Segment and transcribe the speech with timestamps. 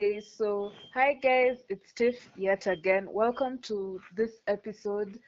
[0.00, 3.08] Okay, so hi guys, it's Tiff yet again.
[3.10, 5.18] Welcome to this episode.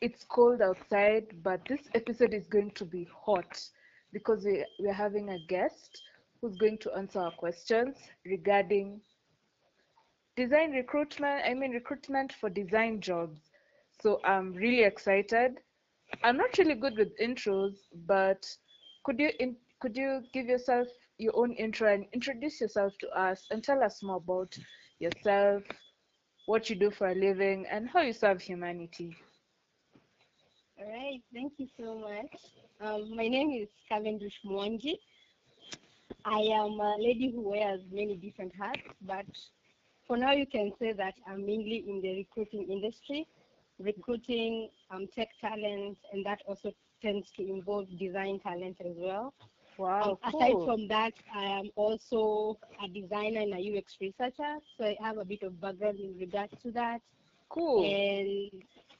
[0.00, 3.62] It's cold outside, but this episode is going to be hot
[4.10, 6.00] because we, we're having a guest
[6.40, 9.02] who's going to answer our questions regarding
[10.34, 11.42] design recruitment.
[11.44, 13.50] I mean, recruitment for design jobs.
[14.00, 15.58] So I'm really excited.
[16.24, 17.74] I'm not really good with intros,
[18.06, 18.46] but
[19.04, 20.88] could you in, could you give yourself
[21.20, 24.56] your own intro and introduce yourself to us and tell us more about
[24.98, 25.62] yourself,
[26.46, 29.14] what you do for a living, and how you serve humanity.
[30.78, 32.40] All right, thank you so much.
[32.80, 34.94] Um, my name is Cavendish Mwangi.
[36.24, 39.26] I am a lady who wears many different hats, but
[40.06, 43.26] for now you can say that I'm mainly in the recruiting industry,
[43.78, 49.34] recruiting um, tech talent, and that also tends to involve design talent as well.
[49.76, 50.40] Wow, Um, cool.
[50.40, 55.18] Aside from that, I am also a designer and a UX researcher, so I have
[55.18, 57.00] a bit of background in regards to that.
[57.48, 57.98] cool.
[58.06, 58.50] And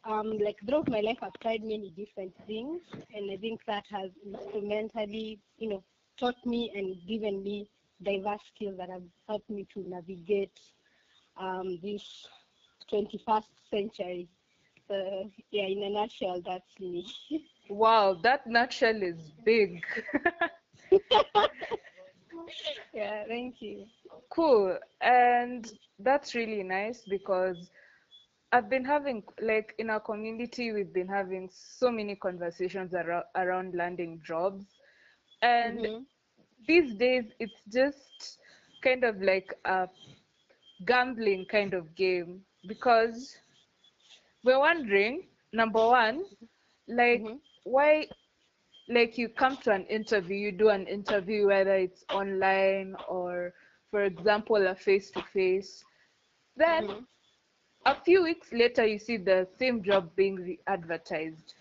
[0.05, 2.83] um, like throughout my life, I've tried many different things,
[3.15, 5.85] and I think that has instrumentally, you know,
[6.19, 7.69] taught me and given me
[8.03, 10.59] diverse skills that have helped me to navigate
[11.37, 12.29] um, this
[12.91, 14.29] 21st century.
[14.89, 17.07] So yeah, in a nutshell, that's me.
[17.71, 19.85] Wow, that nutshell is big.
[22.93, 23.87] yeah, thank you.
[24.31, 24.79] cool.
[25.01, 27.71] And that's really nice because
[28.53, 33.75] I've been having, like, in our community, we've been having so many conversations ar- around
[33.75, 34.77] landing jobs.
[35.43, 36.07] And Mhm.
[36.67, 38.39] these days, it's just
[38.83, 39.89] kind of like a
[40.87, 43.39] gambling kind of game because
[44.45, 46.25] we're wondering, number one,
[46.89, 47.41] like, Mhm.
[47.65, 48.07] why
[48.91, 53.55] like you come to an interview you do an interview whether it's online or
[53.91, 55.85] for example a face to face
[56.57, 57.07] then Mhm.
[57.87, 61.55] a few weeks later you see the same job being re-advertised.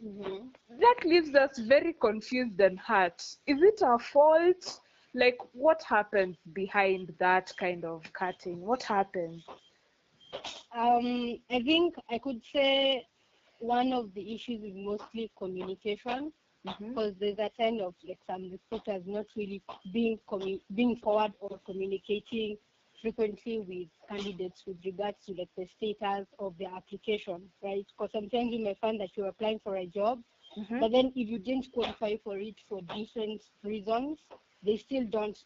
[0.00, 0.52] Mhm.
[0.80, 3.20] that leaves us very confused and hurt.
[3.46, 4.80] Is it our fault?
[5.14, 9.44] Like what happens behind that kind of cutting what happens
[10.74, 13.06] Um, I think I could say
[13.62, 16.32] one of the issues is mostly communication
[16.64, 19.62] because there's a kind of like some recruiters not really
[19.92, 20.18] being
[20.74, 22.56] being forward or communicating
[23.00, 27.86] frequently with candidates with regards to like the status of their application, right?
[27.96, 30.20] Because sometimes you may find that you're applying for a job,
[30.56, 30.86] Mhm.
[30.86, 34.18] but then if you didn't qualify for it for different reasons,
[34.62, 35.38] they still don't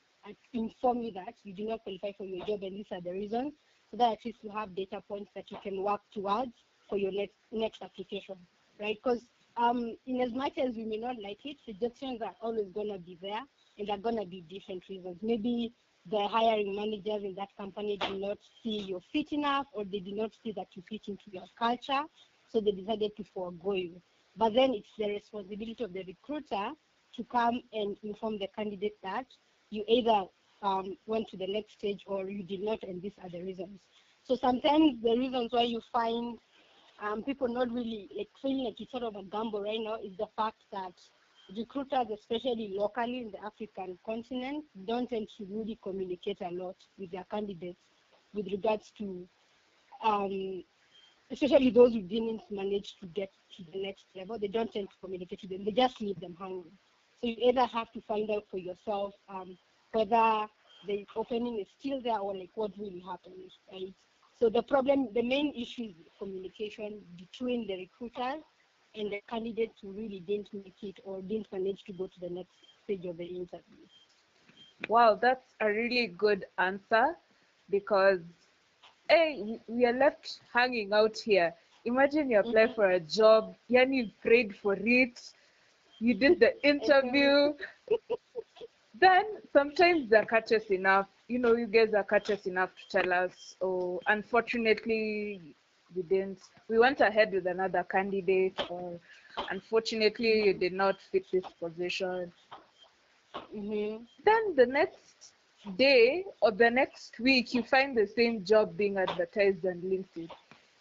[0.53, 3.53] inform you that you do not qualify for your job and these are the reasons.
[3.91, 6.53] So that at least you have data points that you can work towards
[6.89, 8.37] for your next next application,
[8.81, 8.97] right?
[9.03, 9.23] Because
[9.57, 13.19] um, in as much as we may not like it, rejections are always gonna be
[13.21, 13.41] there,
[13.79, 15.17] and they're gonna be different reasons.
[15.23, 15.73] Maybe
[16.11, 20.17] the hiring managers in that company did not see you fit enough, or they did
[20.17, 22.03] not see that you fit into your culture,
[22.49, 24.01] so they decided to forego you.
[24.37, 26.71] But then it's the responsibility of the recruiter
[27.17, 29.27] to come and inform the candidate that
[29.71, 30.25] you either
[30.63, 33.81] um, went to the next stage or you did not, and these are the reasons.
[34.25, 36.39] So sometimes the reasons why you find
[37.03, 40.17] um, people not really like feeling like it's sort of a gamble right now is
[40.19, 40.93] the fact that
[41.57, 47.11] recruiters, especially locally in the African continent, don't tend to really communicate a lot with
[47.11, 47.79] their candidates
[48.34, 49.29] with regards to
[50.05, 50.62] um,
[51.31, 54.97] especially those who didn't manage to get to the next level, they don't tend to
[55.03, 55.65] communicate to them.
[55.65, 56.71] They just leave them hanging.
[57.21, 59.57] So you either have to find out for yourself um,
[59.93, 60.47] whether
[60.87, 63.95] the opening is still there or like what really happened, right?
[64.39, 68.41] So the problem, the main issue is communication between the recruiter
[68.95, 72.31] and the candidate who really didn't make it or didn't manage to go to the
[72.31, 73.87] next stage of the interview.
[74.89, 77.17] Wow, that's a really good answer
[77.71, 78.21] because
[79.09, 81.55] hey, we- are left hanging out here.
[81.85, 82.75] Imagine you apply Mhm.
[82.75, 85.21] for a job, yani you prayed for it,
[85.99, 87.55] you did the interview.
[88.95, 93.55] then sometimes they're courteous enough, you know, you guys are courteous enough to tell us,
[93.61, 95.55] oh, unfortunately,
[95.95, 98.99] we didn't, we went ahead with another candidate, or
[99.51, 102.33] unfortunately, you did not fit this position.
[103.55, 104.05] Mm-hmm.
[104.25, 105.33] then the next
[105.77, 110.31] day or the next week you find the same job being advertised on linkedin.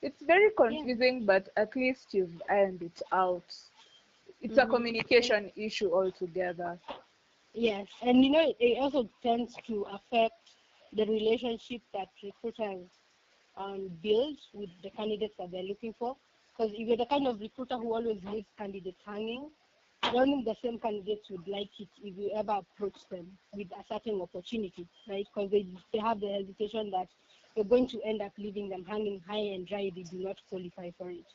[0.01, 3.53] It's very confusing but at least you've ironed it out.
[4.41, 4.67] It's a Mhm.
[4.67, 6.79] communication issue altogether
[7.55, 10.51] Yes, and you know, it also tends to affect
[10.93, 12.89] the relationship that recruiters
[13.57, 16.17] um, build with the candidates that they're looking for.
[16.51, 19.49] Because if you're the kind of recruiter who always leaves candidates hanging,
[20.03, 23.67] I don't think the same candidates would like it if you ever approach them with
[23.71, 25.27] a certain opportunity, right?
[25.33, 27.07] Because they, they have the hesitation that
[27.55, 29.91] you're going to end up leaving them hanging high and dry.
[29.95, 31.25] They do not qualify for it.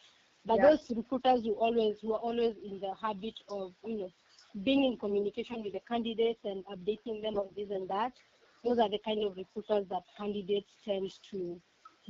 [0.47, 0.71] But Yeah.
[0.71, 4.11] those recruiters who always who are always in the habit of you know
[4.65, 8.13] being in communication with the candidates and updating them on this and that,
[8.65, 11.61] those are the kind of recruiters that candidates tend to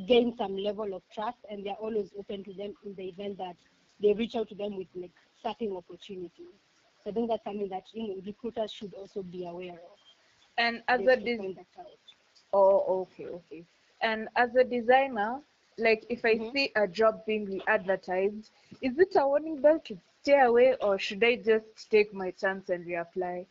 [0.06, 3.56] gain some level of trust and they're always open to them in the event that
[4.00, 6.54] they reach out to them with like certain opportunities.
[7.04, 9.98] So I think that's something that you know recruiters should also be aware of.
[10.58, 11.86] And as a should des- point that out.
[12.52, 13.64] oh, okay, okay.
[14.00, 15.40] And as a designer,
[15.78, 16.52] like if I Mhm.
[16.52, 18.50] see a job being advertised,
[18.80, 22.68] is it a warning bell to stay away, or should I just take my chance
[22.68, 23.46] and reapply?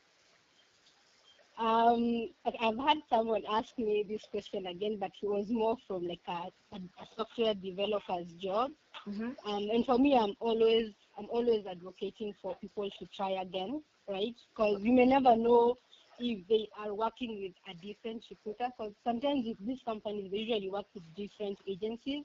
[1.60, 6.22] Um, I've had someone ask me this question again, but it was more from like
[6.28, 8.72] a, a, a software developer's job.
[9.08, 9.32] Mm-hmm.
[9.46, 14.36] Um, and for me, I'm always I'm always advocating for people to try again, right?
[14.56, 15.76] Because you may never know
[16.20, 18.72] if they are working with a different recruiter.
[18.78, 22.24] Because sometimes with these companies, they usually work with different agencies.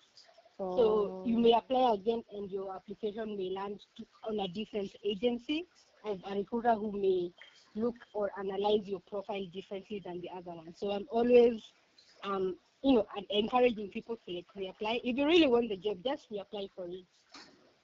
[0.59, 3.81] So you may apply again, and your application may land
[4.29, 5.67] on a different agency,
[6.05, 7.33] and a recruiter who may
[7.75, 10.75] look or analyze your profile differently than the other one.
[10.77, 11.62] So I'm always,
[12.23, 15.01] um, you know, encouraging people to like reapply.
[15.05, 17.05] If you really want the job, just reapply for it.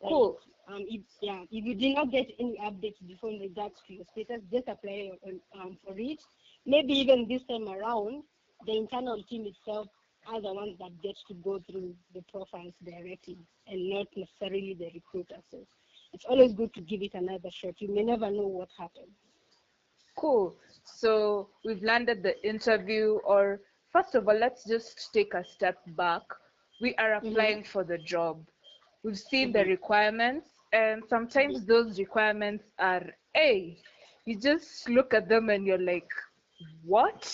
[0.03, 0.11] Right?
[0.11, 0.39] Cool.
[0.69, 4.05] Um, if, yeah, if you did not get any updates before in regards to your
[4.13, 6.23] status, just apply on, um, for it.
[6.67, 8.23] Maybe even this time around,
[8.67, 9.89] the internal team itself
[10.27, 14.91] are the ones that get to go through the profiles directly and not necessarily the
[14.95, 15.41] recruiter.
[15.51, 15.67] So
[16.13, 17.81] it's always good to give it another shot.
[17.81, 19.17] You may never know what happens.
[20.17, 20.57] Cool.
[20.85, 23.61] So we've landed the interview, or
[23.93, 26.23] first of all, let's just take a step back.
[26.81, 28.47] We are applying for the job.
[29.03, 29.67] We've seen the Mhm.
[29.67, 33.05] requirements, and sometimes those requirements are
[33.37, 33.79] A.
[34.25, 36.11] You just look at them and you're like,
[36.85, 37.25] what?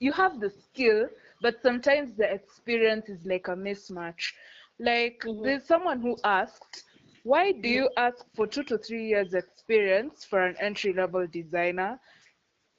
[0.00, 1.08] You have the skill,
[1.40, 4.32] but sometimes the experience is like a mismatch.
[4.78, 5.42] Like, Mhm.
[5.42, 6.84] there's someone who asked,
[7.22, 12.00] why do you ask for two to three years experience for an entry level designer?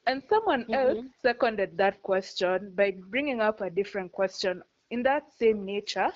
[0.07, 1.11] And someone else Mhm.
[1.21, 6.11] seconded that question by bringing up a different question in that same nature.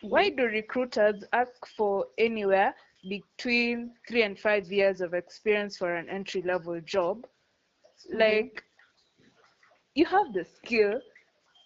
[0.00, 2.74] Why do recruiters ask for anywhere
[3.08, 7.26] between three and five years of experience for an entry level job?
[8.12, 8.64] Like,
[9.94, 11.00] you have the skill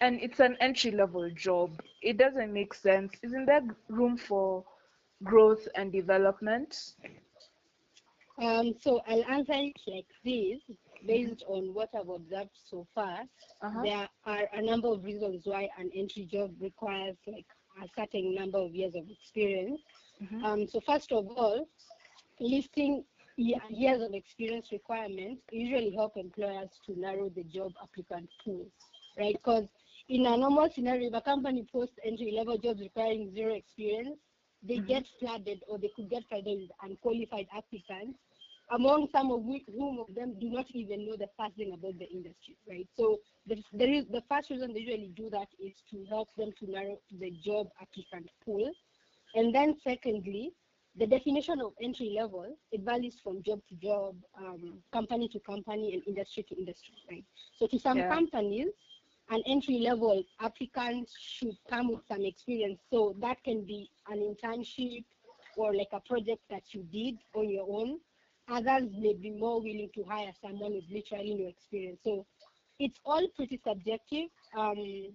[0.05, 1.81] and it's an entry level job.
[2.01, 3.13] It doesn't make sense.
[3.23, 4.63] Isn't there room for
[5.23, 6.93] growth and development?
[8.37, 10.59] Um, so I'll answer it like this,
[11.07, 13.21] based on what I've observed so far.
[13.61, 13.81] Uh-huh.
[13.83, 17.45] There are a number of reasons why an entry job requires like
[17.83, 19.81] a certain number of years of experience.
[20.21, 20.43] Mhm.
[20.45, 21.67] Um, so first of all,
[22.39, 23.05] listing
[23.37, 28.65] years of experience requirements usually help employers to narrow the job applicant pool,
[29.17, 29.33] right?
[29.33, 29.67] Because
[30.09, 34.19] in a normal scenario, if a company posts entry level jobs requiring zero experience,
[34.63, 34.79] they Mhm.
[34.79, 38.19] get flooded or they could get flooded with unqualified applicants,
[38.71, 41.97] among some of which, whom of them do not even know the first thing about
[41.99, 42.87] the industry, right?
[42.95, 46.51] So the, there is, the first reason they usually do that is to help them
[46.59, 48.71] to narrow the job applicant pool.
[49.35, 50.53] And then secondly,
[50.95, 55.93] the definition of entry level, it varies from job to job, um, company to company,
[55.93, 57.25] and industry to industry, right?
[57.57, 58.03] So to some Yeah.
[58.03, 58.67] companies,
[59.29, 62.79] an entry level applicant should come with some experience.
[62.91, 65.03] So that can be an internship
[65.57, 67.99] or like a project that you did on your own.
[68.47, 71.99] Others may be more willing to hire someone with literally no experience.
[72.03, 72.25] So
[72.79, 74.29] it's all pretty subjective.
[74.55, 75.13] Um,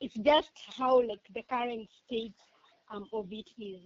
[0.00, 2.34] it's just how like the current state
[2.90, 3.80] um, of it is.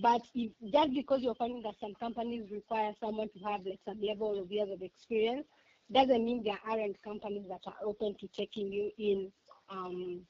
[0.00, 4.00] But if, just because you're finding that some companies require someone to have like some
[4.00, 5.46] level of years of experience,
[5.92, 9.32] doesn't mean there aren't companies that are open to taking you in
[9.68, 10.20] um,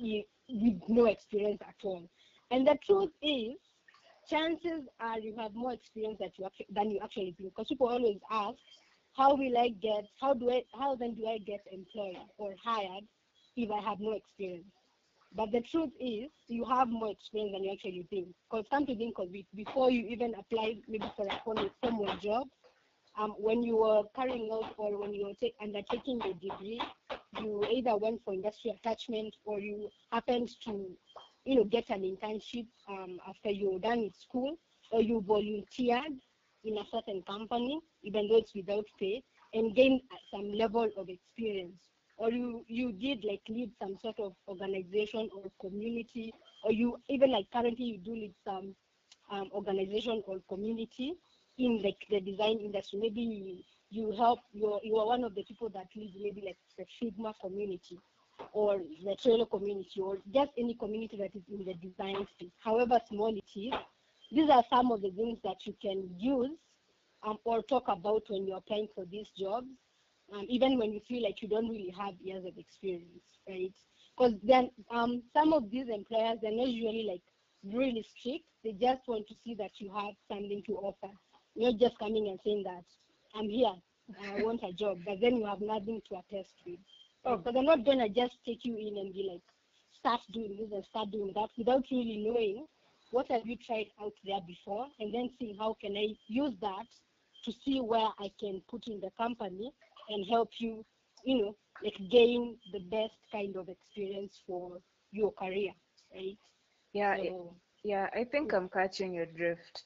[0.00, 2.08] with no experience at all.
[2.50, 3.54] And the truth is,
[4.28, 7.44] chances are you have more experience that you than you actually do.
[7.44, 8.58] Because people always ask,
[9.16, 10.04] how will I get?
[10.20, 10.62] How do I?
[10.78, 13.04] How then do I get employed or hired
[13.56, 14.66] if I have no experience?
[15.32, 18.28] But the truth is, you have more experience than you actually think.
[18.50, 22.48] Because come to think of it, before you even apply maybe for a formal job,
[23.20, 26.80] um, when you were carrying out or when you were undertaking your degree,
[27.40, 30.90] you either went for industry attachment or you happened to,
[31.44, 34.56] you know, get an internship um, after you were done with school,
[34.90, 36.18] or you volunteered
[36.64, 39.22] in a certain company, even though it's without pay,
[39.52, 40.00] and gained
[40.30, 41.78] some level of experience.
[42.16, 46.32] Or you, you did like lead some sort of organization or community,
[46.64, 48.74] or you even like currently you do lead some
[49.30, 51.14] um, organization or community
[51.60, 52.98] in like the design industry.
[53.00, 56.84] Maybe you, help you're you are one of the people that lead maybe like the
[57.00, 57.98] Figma community
[58.52, 62.98] or the Trello community or just any community that is in the design space, however
[63.08, 63.74] small it is.
[64.32, 66.56] These are some of the things that you can use
[67.22, 69.66] um, or talk about when you're applying for these jobs,
[70.32, 73.72] um, even when you feel like you don't really have years of experience, right?
[74.16, 77.22] Because then um, some of these employers, they're not usually like
[77.74, 78.44] really strict.
[78.64, 81.12] They just want to see that you have something to offer.
[81.56, 82.84] Not just coming and saying that
[83.34, 83.72] I'm here,
[84.22, 86.78] I want a job, but then you have nothing to attest with.
[87.24, 87.36] Oh.
[87.36, 87.38] Mm.
[87.38, 89.42] Because they're not gonna just take you in and be like,
[89.98, 92.66] start doing this and start doing that without really knowing
[93.10, 96.86] what have you tried out there before, and then seeing how can I use that
[97.44, 99.72] to see where I can put in the company
[100.08, 100.84] and help you,
[101.24, 104.78] you know, like gain the best kind of experience for
[105.12, 105.72] your career,
[106.14, 106.38] right?
[106.92, 109.82] Yeah, So, yeah, I think I'm catching your drift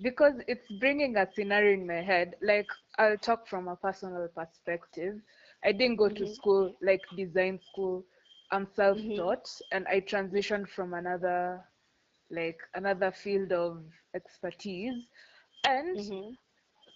[0.00, 2.34] because it's bringing a scenario in my head.
[2.42, 5.14] Like, I'll talk from a personal perspective.
[5.64, 6.26] I didn't go to Mhm.
[6.26, 8.04] school, like design school.
[8.50, 11.64] I'm self-taught and I transitioned from another,
[12.30, 14.96] like another field of expertise.
[15.64, 16.36] And mhm,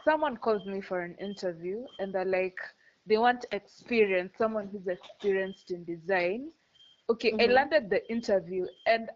[0.04, 2.56] someone calls me for an interview and they're like
[3.06, 6.50] they want experience someone who's experienced in design
[7.08, 7.58] okay i Mhm.
[7.58, 9.10] landed the interview and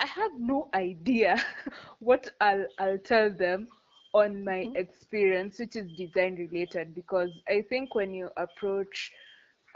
[0.00, 1.36] i have no idea
[2.00, 3.68] what i'll i'll tell them
[4.14, 4.74] on my Mhm.
[4.74, 9.12] experience which is design related because i think when you approach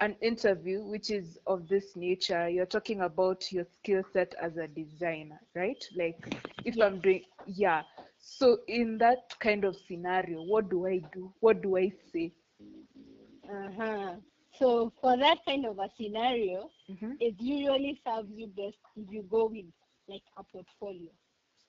[0.01, 4.67] an interview which is of this nature you're talking about your skill set as a
[4.69, 6.19] designer right like
[6.65, 7.83] if i'm doing yeah
[8.19, 12.33] so in that kind of scenario what do i do what do i say
[13.49, 14.17] Uh-huh.
[14.59, 17.19] So for that kind of a scenario, Mhm.
[17.21, 19.67] it usually serves you best if you go with
[20.09, 21.11] like a portfolio,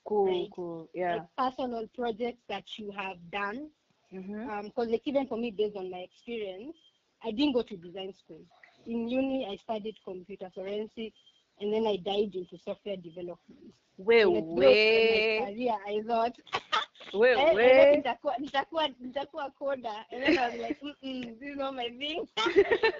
[0.05, 0.51] cool Right.
[0.51, 3.69] cool yeah like personal projects that you have done.
[4.13, 4.47] mm-hmm.
[4.63, 6.75] Because like even for me, based on my experience,
[7.23, 8.41] I didn't go to design school.
[8.85, 11.19] In uni, I studied computer forensics,
[11.59, 13.73] and then I dived into software development.
[13.97, 16.35] wait And like throughout wait my career, I thought
[17.13, 21.39] wait I, I thought wait nitakuwa nitakuwa nitakuwa coder, and then I was like, Mm-mm,
[21.39, 22.27] this is not my thing.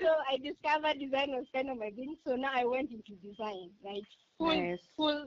[0.02, 2.16] so I discovered design was kind of my thing.
[2.26, 4.06] So now I went into design, right?
[4.38, 4.80] Full Nice.
[4.98, 5.26] full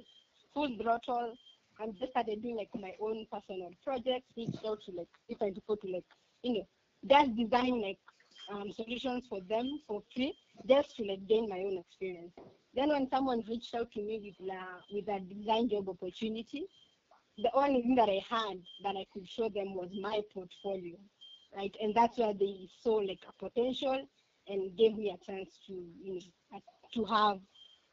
[0.55, 1.35] full throttle.
[1.81, 5.77] and just started doing like my own personal projects, reached out to like different people
[5.77, 6.05] to like,
[6.43, 6.67] you know,
[7.09, 7.99] just design like
[8.53, 10.35] um, solutions for them for free,
[10.69, 12.33] just to like gain my own experience.
[12.75, 16.67] Then when someone reached out to me with la, with a design job opportunity,
[17.39, 20.97] the only thing that I had that I could show them was my portfolio,
[21.55, 21.75] right?
[21.83, 24.07] And that's where they saw like a potential
[24.49, 26.61] and gave me a chance to, you know,
[26.95, 27.41] to have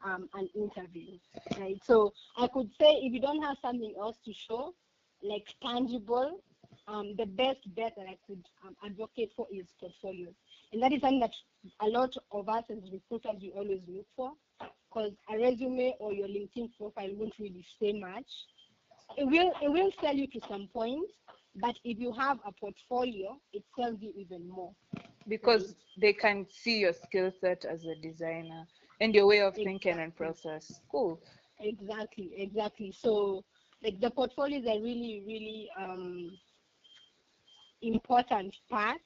[0.04, 1.18] um, an interview,
[1.58, 1.78] right?
[1.84, 4.74] So I could say if you don't have something else to show,
[5.22, 6.40] like tangible,
[6.86, 10.28] um, the best bet that I could um, advocate for is portfolio,
[10.72, 11.34] and that is something that
[11.80, 16.28] a lot of us as recruiters we always look for, because a resume or your
[16.28, 18.26] LinkedIn profile won't really say much.
[19.16, 21.10] It will it will sell you to some point,
[21.56, 24.74] but if you have a portfolio, it sells you even more.
[25.28, 28.66] because they can see your skill set as a designer
[29.00, 30.80] and your way of thinking and process.
[30.90, 31.20] Cool.
[31.60, 32.92] Exactly, exactly.
[32.92, 33.44] So
[33.82, 36.30] like the portfolios are really, really um,
[37.82, 39.00] important part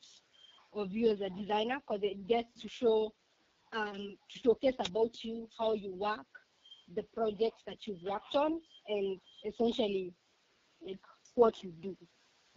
[0.75, 3.13] of you as a designer because it gets to show
[3.73, 6.27] um, to showcase about you, how you work,
[6.95, 10.15] the projects that you've worked on, and essentially
[10.87, 11.01] like
[11.35, 11.97] what you do,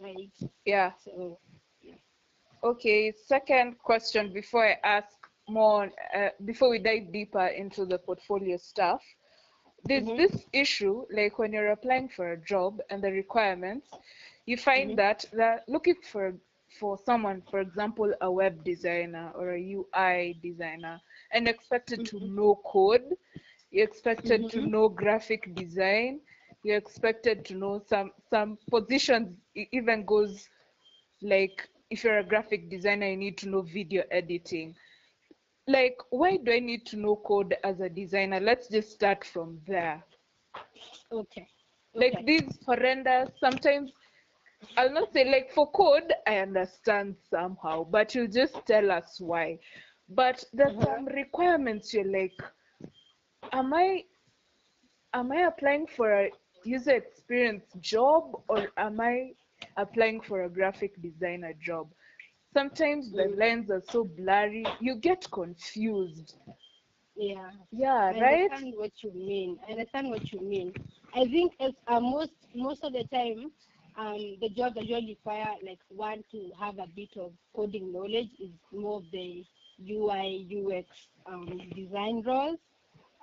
[0.00, 0.32] right?
[0.64, 0.92] Yeah.
[1.04, 1.38] So
[2.62, 3.12] Okay.
[3.12, 5.16] Second question before I ask
[5.48, 9.02] more, uh, before we dive deeper into the portfolio stuff,
[9.84, 10.22] there's Mhm.
[10.22, 13.88] this issue like when you're applying for a job and the requirements,
[14.46, 14.98] you find Mhm.
[14.98, 16.34] that they're looking for
[16.78, 21.00] for someone, for example, a web designer or a UI designer,
[21.32, 22.32] and expected to Mhm.
[22.36, 23.04] know code.
[23.70, 24.72] You're expected to Mhm.
[24.72, 26.20] know graphic design.
[26.62, 29.36] You're expected to know some some positions.
[29.54, 30.48] It even goes
[31.22, 34.74] like if you're a graphic designer, you need to know video editing.
[35.66, 38.40] Like, why do I need to know code as a designer?
[38.40, 40.04] Let's just start from there.
[41.12, 41.48] okay.
[41.94, 42.26] Like okay.
[42.26, 43.92] these horrendous, sometimes
[44.76, 49.58] I'll not say like for code, I understand somehow, but you just tell us why.
[50.08, 50.84] But there's Uh-huh.
[50.84, 52.40] some requirements you're like,
[53.52, 54.04] am I
[55.14, 56.30] am I applying for a
[56.64, 59.32] user experience job or am I
[59.76, 61.88] applying for a graphic designer job?
[62.52, 63.38] Sometimes the Mm.
[63.38, 66.36] lines are so blurry, you get confused.
[67.16, 67.50] Yeah.
[67.72, 68.52] Yeah, I right?
[68.54, 69.58] understand what you mean.
[69.66, 70.72] I understand what you mean.
[71.14, 73.50] I think as uh, most most of the time,
[73.96, 78.30] um, the jobs that usually require like one to have a bit of coding knowledge
[78.40, 79.44] is more of the
[79.78, 80.86] UI UX
[81.26, 82.58] um, design roles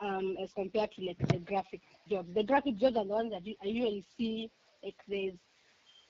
[0.01, 2.33] um, as compared to like the graphic jobs.
[2.33, 4.49] The graphic jobs are the ones that I usually see
[4.83, 5.37] like there's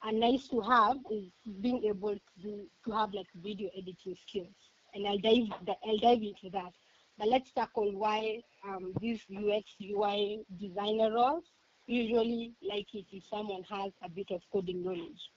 [0.03, 1.25] a nice to have is
[1.61, 4.53] being able to do, to have like video editing skills,
[4.93, 5.49] and I'll dive
[5.85, 6.71] I'll dive into that.
[7.17, 11.43] But let's tackle why um, these UX UI designer roles
[11.85, 15.29] usually like it if someone has a bit of coding knowledge.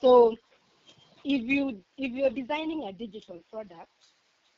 [0.00, 0.34] So
[1.24, 3.90] if you if you're designing a digital product,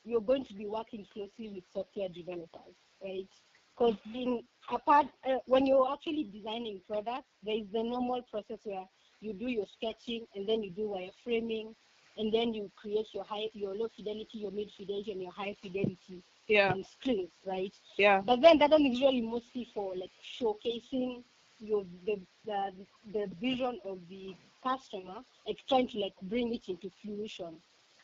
[0.04, 2.76] you're going to be working closely with software developers?
[3.02, 4.42] Because in
[4.73, 8.85] apart uh, when you're actually designing products, there is the normal process where
[9.21, 11.75] you do your sketching and then you do wireframing
[12.16, 15.54] and then you create your high your low fidelity, your mid fidelity, and your high
[15.62, 16.73] fidelity Yeah.
[16.73, 17.75] um, screens, right?
[17.97, 18.23] Yeah.
[18.25, 21.23] But then that one is really mostly for like showcasing
[21.59, 22.73] your the, the
[23.12, 27.57] the vision of the customer, like trying to like bring it into fruition.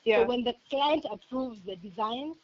[0.04, 0.18] Yeah.
[0.20, 2.34] So when the client approves the design,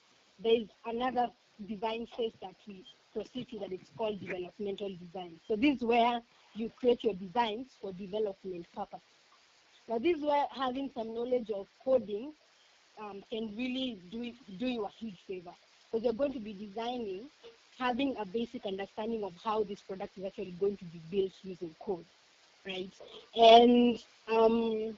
[0.42, 1.28] there is another
[1.69, 5.38] design phase that we proceed to that it's called developmental design.
[5.47, 6.21] So this is where
[6.54, 9.00] you create your designs for development purpose.
[9.88, 12.33] Now this is where having some knowledge of coding
[13.00, 15.52] um, can really do do you a huge favor
[15.90, 17.28] because you're going to be designing,
[17.78, 21.75] having a basic understanding of how this product is actually going to be built using
[21.81, 22.04] code,
[22.66, 22.90] right?
[23.37, 24.97] And um,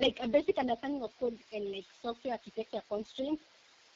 [0.00, 3.42] like a basic understanding of code and like software architecture constraints,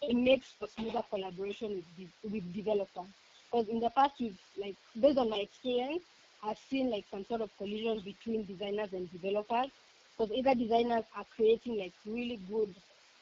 [0.02, 3.10] it makes for smoother collaboration with with developers.
[3.50, 6.02] Because in the past, we've like based on my experience,
[6.42, 9.70] I've seen like some sort of collision between designers and developers.
[10.16, 12.74] Because either designers are creating like really good,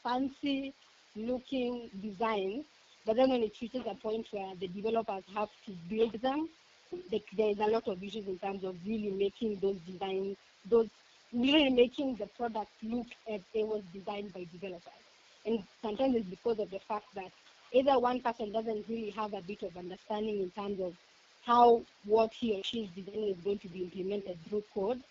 [0.02, 0.74] fancy
[1.16, 2.64] looking designs,
[3.06, 6.48] but then when it reaches a point where the developers have to build them,
[7.36, 10.36] there's a lot of issues in terms of really making those designs,
[10.68, 10.88] those
[11.32, 15.07] really making the product look as it was designed by developers.
[15.48, 17.32] And sometimes it's because of the fact that
[17.72, 20.92] either one person doesn't really have a bit of understanding in terms of
[21.42, 25.02] how what he or she is designing is going to be implemented through code,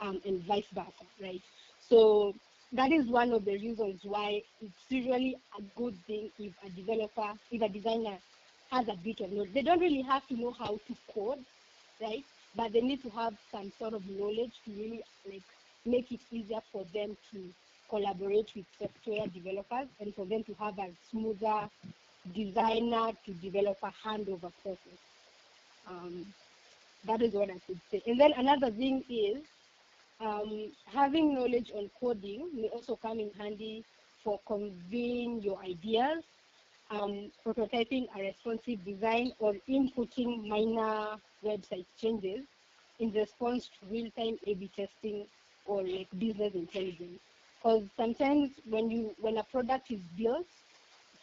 [0.00, 1.42] um, and vice versa, right?
[1.90, 2.34] So
[2.72, 7.30] that is one of the reasons why it's usually a good thing if a developer,
[7.50, 8.16] if a designer
[8.70, 9.52] has a bit of knowledge.
[9.52, 11.44] They don't really have to know how to code,
[12.00, 12.24] right?
[12.56, 15.42] But they need to have some sort of knowledge to really like
[15.84, 17.38] make it easier for them to
[17.92, 21.68] collaborate with software developers and for them to have a smoother
[22.34, 25.00] designer to developer handover process.
[25.86, 26.24] Um,
[27.06, 28.02] that is what I should say.
[28.06, 29.42] And then another thing is
[30.20, 33.84] um, having knowledge on coding may also come in handy
[34.24, 36.24] for conveying your ideas,
[36.90, 42.40] um, prototyping a responsive design, or inputting minor website changes
[43.00, 45.26] in response to real-time A/B testing
[45.66, 47.20] or like business intelligence.
[47.62, 50.46] Because sometimes when you when a product is built,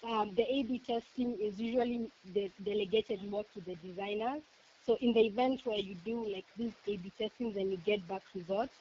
[0.09, 4.41] um, the A/B testing is usually de- delegated more to the designers.
[4.85, 8.21] So in the event where you do like these A/B testings and you get back
[8.33, 8.73] results,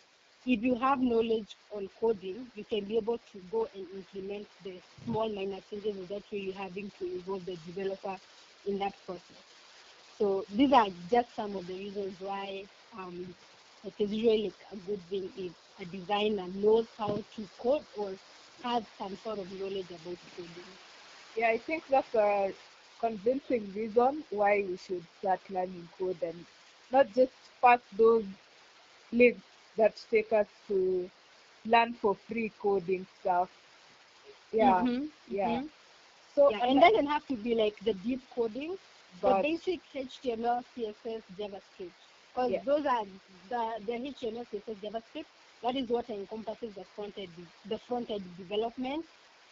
[0.46, 4.80] if you have knowledge on coding, you can be able to go and implement the
[5.04, 8.16] small minor changes without really having to involve the developer
[8.66, 9.44] in that process.
[10.20, 12.68] So these are just some of the reasons why
[12.98, 13.34] um,
[13.84, 18.16] it is really a good thing if a designer knows how to code or
[18.62, 20.78] has some sort of knowledge about coding.
[21.36, 22.52] Yeah, I think that's a
[23.00, 26.44] convincing reason why we should start learning code and
[26.90, 28.24] not just pass those
[29.12, 29.42] links
[29.76, 31.10] that take us to
[31.66, 33.48] learn for free coding stuff.
[34.52, 35.60] Yeah, Mhm, yeah.
[35.60, 35.68] mhm.
[36.34, 38.76] So Yeah, and doesn't have to be like the deep coding,
[39.24, 41.98] the but basic HTML, CSS, JavaScript.
[42.34, 42.62] Because Yeah.
[42.64, 43.04] those are
[43.50, 45.26] the, the HTML, CSS, JavaScript.
[45.62, 47.28] That is what encompasses the front end,
[47.68, 49.04] the front end development,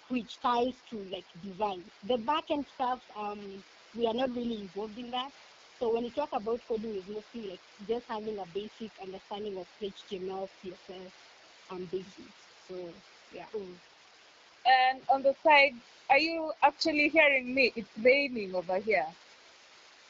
[0.08, 1.82] which ties to like design.
[2.08, 3.62] The back end stuff, um,
[3.96, 5.30] we are not really involved in that.
[5.80, 9.66] So when you talk about coding, it's mostly like just having a basic understanding of
[9.82, 11.10] HTML, CSS,
[11.72, 12.38] and basics.
[12.68, 12.76] So
[13.32, 13.44] yeah.
[13.54, 13.74] mm.
[14.66, 15.74] And on the side,
[16.08, 17.72] are you actually hearing me?
[17.76, 19.06] It's raining over here.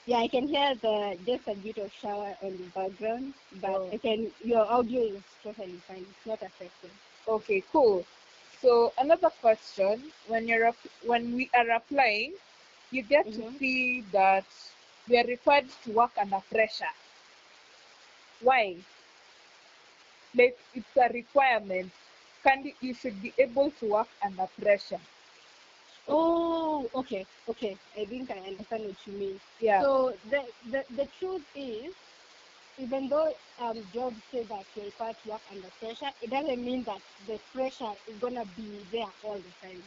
[0.07, 3.91] Yeah, I can hear the just a bit of shower on the background, but Oh.
[3.93, 6.07] I can your audio is totally fine.
[6.11, 6.91] It's not affected.
[7.29, 8.07] Okay, cool.
[8.63, 10.73] So another question: When you're
[11.05, 12.35] when we are applying,
[12.91, 13.59] you get to Mhm.
[13.59, 14.47] see that
[15.09, 16.95] we are required to work under pressure.
[18.41, 18.77] Why?
[20.35, 21.91] Like it's a requirement.
[22.45, 25.01] Can you should be able to work under pressure.
[26.09, 27.79] Oh, okay, okay.
[27.97, 29.41] I think I understand what you mean.
[29.61, 29.83] Yeah.
[29.83, 31.95] So the, the the truth is,
[32.79, 36.85] even though um, job says that you're required to work under pressure, it doesn't mean
[36.87, 39.83] that the pressure is gonna be there all the time.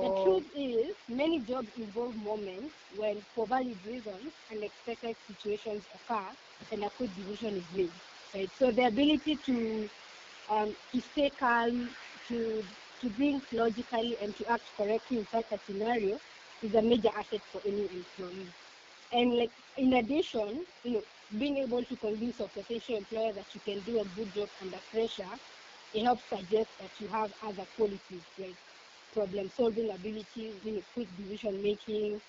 [0.00, 6.30] The Oh, truth is, many jobs involve moments when, for valid reasons, unexpected situations occur
[6.70, 7.94] and a quick decision is made.
[8.34, 8.50] Right?
[8.54, 9.90] So the ability to
[10.48, 11.94] um, to stay calm,
[12.28, 12.62] to
[13.00, 16.18] to think logically, and to act correctly in such a scenario
[16.62, 18.48] is a major asset for any employee.
[19.12, 21.02] And like in addition, you know,
[21.38, 24.78] being able to convince a potential employer that you can do a good job under
[24.92, 25.34] pressure,
[25.94, 28.56] it helps suggest that you have other qualities like
[29.12, 32.20] problem solving abilities, you know, quick decision making,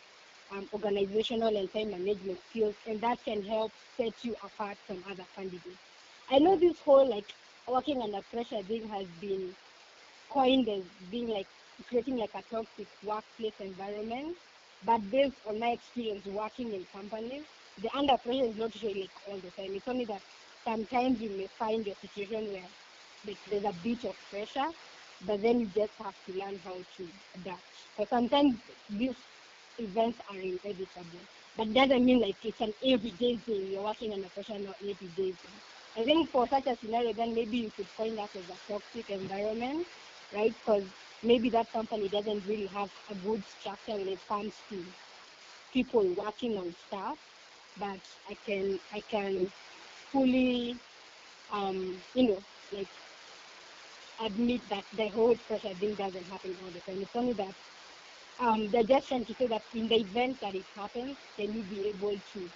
[0.51, 5.25] um, organizational and time management skills, and that can help set you apart from other
[5.35, 5.81] candidates.
[6.29, 7.33] I know this whole like
[7.67, 9.53] working under pressure thing has been
[10.29, 11.47] coined as being like
[11.87, 14.37] creating like a toxic workplace environment,
[14.83, 17.45] but based on my experience working in companies,
[17.81, 19.71] the under pressure is not really like all the time.
[19.73, 20.21] It's only that
[20.67, 22.69] sometimes you may find your situation where
[23.49, 24.69] there's a bit of pressure,
[25.21, 27.63] but then you just have to learn how to adapt.
[27.95, 28.55] Because sometimes
[28.89, 29.15] these
[29.77, 33.67] events are inevitable, but doesn't mean like it's an everyday thing.
[33.69, 35.61] You're working under pressure, not everyday thing.
[35.97, 39.09] I think for such a scenario, then maybe you could coin that as a toxic
[39.09, 39.87] environment,
[40.33, 40.53] right?
[40.55, 40.87] Because
[41.23, 44.85] maybe that company doesn't really have a good structure when it comes to
[45.73, 47.17] people working on stuff.
[47.77, 49.51] But I can I can
[50.11, 50.79] fully,
[51.51, 52.89] um, you know, like
[54.19, 57.01] admit that the whole pressure thing doesn't happen all the time.
[57.01, 57.55] It's only that
[58.39, 61.65] um, they're just trying to say that in the event that it happens, can you'll
[61.65, 62.51] be able to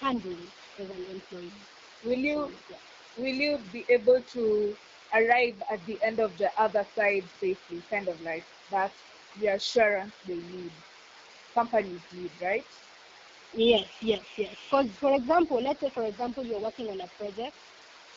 [0.00, 1.66] handle it as an employee?
[2.02, 2.78] will you Yeah.
[3.16, 4.76] will you be able to
[5.16, 7.82] arrive at the end of the other side safely?
[7.90, 8.92] Kind of like that
[9.40, 10.72] reassurance they need,
[11.54, 12.64] companies need, right?
[13.54, 14.56] Yes, yes, yes.
[14.70, 17.56] Because, for example, let's say, for example, you're working on a project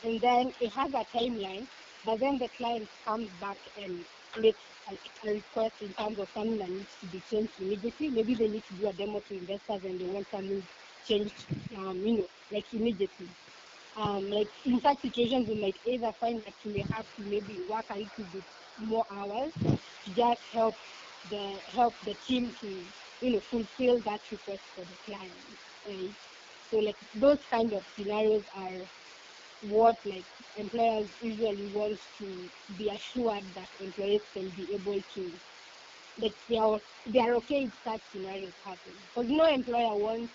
[0.04, 1.66] and then it has a timeline,
[2.04, 4.04] but then the client comes back and
[4.40, 4.94] makes a,
[5.28, 8.10] a request in terms of something that needs to be changed immediately.
[8.10, 10.62] Maybe they need to do a demo to investors and they want something
[11.06, 13.28] changed, um, you know, like immediately.
[13.96, 17.60] Um, like in such situations, we might either find that you may have to maybe
[17.68, 18.44] work a little bit
[18.78, 19.52] more hours
[20.04, 20.74] to just help
[21.28, 22.66] the help the team to
[23.20, 25.32] you know fulfill that request for the client.
[25.86, 26.14] Right?
[26.70, 28.80] So like those kind of scenarios are
[29.62, 30.24] what like
[30.56, 35.32] employers usually want to be assured that employees can be able to
[36.18, 38.92] like they are they are okay if such scenarios happen.
[39.14, 40.32] Because no employer wants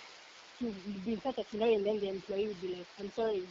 [0.59, 0.73] to
[1.05, 3.43] be such a scenario and then the employee will be like, I'm sorry,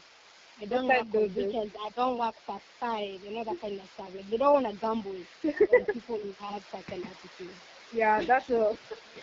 [0.60, 3.80] I don't work on this." weekends, I don't work past five, and all that kind
[3.80, 4.08] of stuff.
[4.14, 5.16] Like they don't want to gamble
[5.72, 7.54] on people who have such an attitude.
[7.92, 8.76] Yeah, that's a.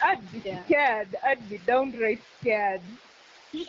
[0.04, 0.64] I'd be Yeah.
[0.66, 1.16] scared.
[1.24, 2.82] I'd be downright scared.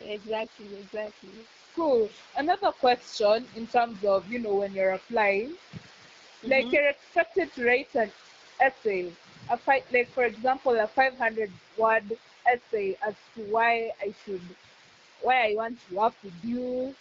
[0.00, 1.30] exactly, exactly.
[1.74, 2.08] Cool.
[2.36, 5.54] Another question in terms of you know when you're applying,
[6.46, 6.72] like Mhm.
[6.72, 8.12] you're expected to write an
[8.60, 9.12] essay,
[9.50, 12.04] a fight like for example a 500 word
[12.46, 14.42] essay as to why I should,
[15.22, 16.94] why I want to work with you.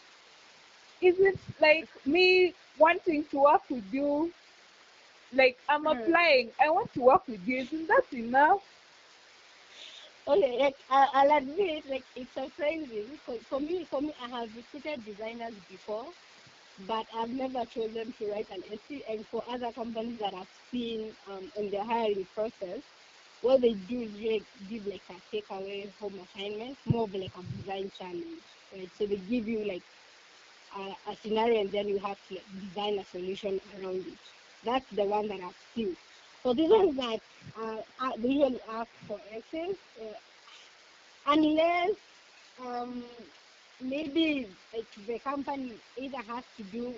[1.02, 4.32] Is it like me wanting to work with you?
[5.34, 5.88] Like I'm Hmm.
[5.88, 7.60] applying, I want to work with you.
[7.62, 8.62] Isn't that enough?
[10.28, 13.20] Okay, like I, I'll admit, like it's surprising.
[13.26, 16.08] For, for me, for me, I have recruited designers before,
[16.88, 19.04] but I've never chosen to write an essay.
[19.10, 22.82] And for other companies that I've seen um, in their hiring process,
[23.42, 27.58] what they do is really give like a takeaway home assignment, more of like a
[27.58, 28.90] design challenge, right?
[28.98, 29.84] So they give you like
[30.78, 34.18] a, a scenario, and then you have to like, design a solution around it.
[34.66, 35.96] That's the one that I've seen.
[36.44, 37.20] So these ones that
[37.62, 40.14] uh, they usually ask for essays, uh,
[41.28, 41.92] unless
[42.66, 43.04] um,
[43.82, 46.96] maybe like the company either has to do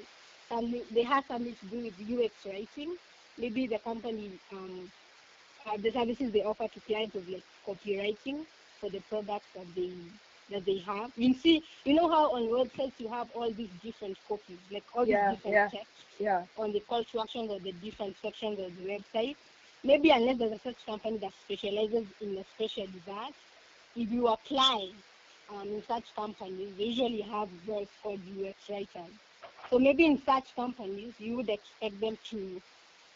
[0.50, 2.96] something, they have something to do with UX writing.
[3.38, 4.92] Maybe the company, um,
[5.82, 8.46] the services they offer to clients of like copywriting
[8.80, 9.92] for the products that they
[10.52, 11.12] that they have.
[11.16, 15.06] You see, you know how on websites you have all these different copies, like all
[15.06, 15.70] Yeah, these different yeah.
[15.80, 16.42] texts Yeah.
[16.58, 19.36] on the call to actions or the different sections of the website.
[19.84, 23.32] Maybe unless there's a such company that specializes in especially that,
[23.96, 24.92] if you apply
[25.54, 29.12] um, in such companies, they usually have those called UX writers.
[29.70, 32.62] So maybe in such companies, you would expect them to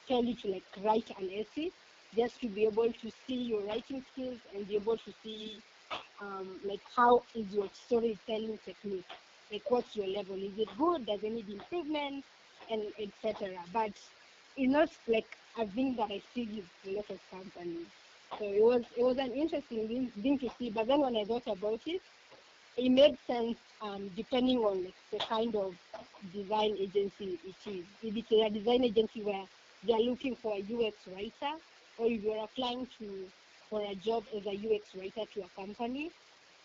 [0.07, 1.71] tell you to like write an essay
[2.15, 5.57] just to be able to see your writing skills and be able to see
[6.21, 9.05] um, like how is your storytelling technique?
[9.51, 10.35] Like what's your level?
[10.35, 11.05] Is it good?
[11.05, 12.23] Does it need improvement?
[12.71, 13.91] And etc but
[14.57, 15.25] it's not like
[15.59, 17.87] a thing that i see with a lot of companies.
[18.39, 20.69] So it was it was an interesting thing to see.
[20.71, 22.01] But then when i thought about it
[22.77, 25.75] it made sense um, depending on like, the kind of
[26.33, 27.85] design agency it is.
[28.01, 29.45] If it's a design agency where
[29.85, 31.53] they are looking for a UX writer,
[31.97, 33.27] or if you're applying to
[33.69, 36.11] for a job as a UX writer to a company,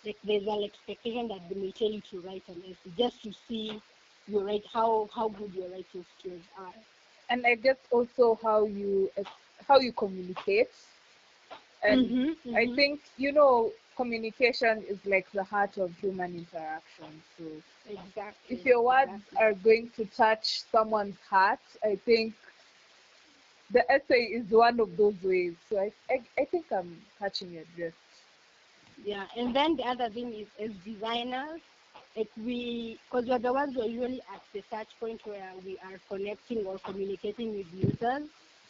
[0.05, 3.33] like there's an expectation that they may tell you to write an essay just to
[3.33, 3.81] see
[4.27, 6.75] your write how how good your writing skills are.
[7.31, 9.11] And I guess also how you
[9.69, 10.71] how you communicate.
[11.83, 12.75] And Mhm, I mhm.
[12.75, 17.11] think you know communication is like the heart of human interaction.
[17.37, 17.45] So
[17.87, 18.57] exactly.
[18.57, 19.39] if your words exactly.
[19.43, 22.33] are going to touch someone's heart, I think
[23.71, 25.55] the essay is one of those ways.
[25.69, 27.97] So I, I, I think I'm catching your drift.
[29.05, 31.61] Yeah, and then the other thing is as designers,
[32.17, 35.77] like we, because we're the ones who are usually at the touch point where we
[35.85, 38.29] are connecting or communicating with users,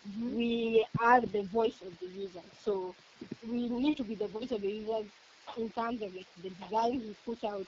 [0.09, 0.37] mm-hmm.
[0.37, 2.47] we are the voice of the user.
[2.65, 2.95] So
[3.47, 5.07] we need to be the voice of the users
[5.57, 7.67] in terms of like the design we put out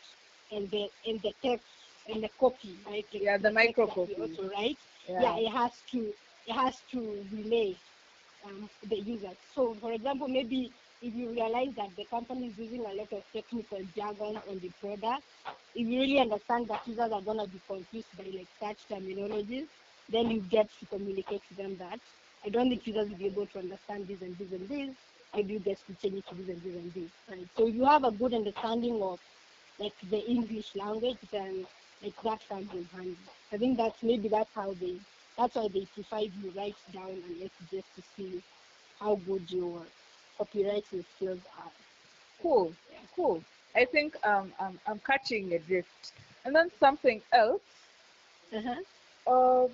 [0.52, 1.64] and the and the text
[2.08, 3.04] and the copy, right?
[3.12, 4.20] Like Yeah, the text that we microcopy.
[4.20, 4.76] Also, right?
[5.08, 5.22] Yeah.
[5.22, 6.12] yeah, it has to
[6.46, 7.76] it has to relay
[8.44, 9.30] um, the user.
[9.54, 10.70] So, for example, maybe
[11.02, 14.70] if you realize that the company is using a lot of technical jargon on the
[14.80, 15.22] product,
[15.74, 19.66] if you really understand that users are gonna be confused by like such terminologies,
[20.08, 21.98] then you get to communicate to them that
[22.44, 24.96] I don't think users will be able to understand this and this and this.
[25.34, 27.10] Maybe you get to change it to this and this and this.
[27.28, 27.48] Right?
[27.56, 29.18] So if you have a good understanding of
[29.78, 31.66] like the English language, then
[32.02, 33.16] like that comes in handy.
[33.52, 34.96] I think that's maybe that's how they
[35.38, 38.42] that's why they prefer you write down an essay just to see
[39.00, 39.82] how good your
[40.38, 41.70] copywriting skills are.
[42.40, 42.72] Cool,
[43.16, 43.42] cool.
[43.74, 46.12] I think um, I'm, I'm catching a drift.
[46.44, 47.62] And then something else.
[48.54, 49.64] Uh-huh.
[49.64, 49.70] Um,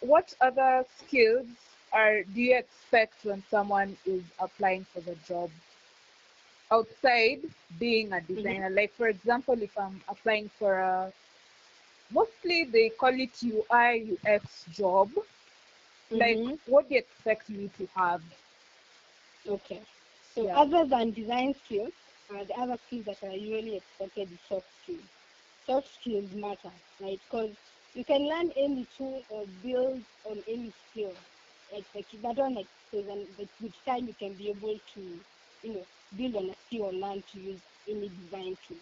[0.00, 1.46] what other skills
[1.92, 5.50] are do you expect when someone is applying for the job
[6.70, 7.40] outside
[7.78, 8.70] being a designer?
[8.70, 11.12] Like for example, if I'm applying for a
[12.10, 15.10] mostly they call it UI UX job.
[16.14, 16.58] Like Mhm.
[16.66, 18.22] what do you expect me to have?
[19.48, 19.84] Okay.
[20.34, 20.54] So Yeah.
[20.54, 21.92] other than design skills,
[22.30, 25.08] uh, the other skills that are usually expected is soft skills.
[25.66, 27.20] Soft skills matter, right?
[27.30, 27.56] Because
[27.94, 31.14] you can learn any tool or build on any skill.
[31.72, 32.56] Like, like that one,
[32.92, 35.00] then, like with time you can be able to,
[35.62, 38.78] you know, build on a skill or learn to use any design tool.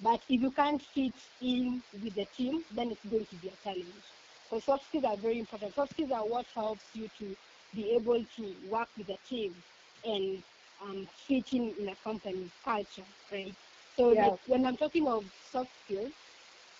[0.00, 3.56] But if you can't fit in with the team, then it's going to be a
[3.62, 4.04] challenge.
[4.50, 5.74] So soft skills are very important.
[5.74, 7.36] Soft skills are what helps you to
[7.74, 9.62] be able to work with a team
[10.04, 10.42] and
[10.82, 13.56] um, fit in in a company's culture, right?
[13.96, 14.36] So Yeah.
[14.46, 16.12] when I'm talking of soft skills,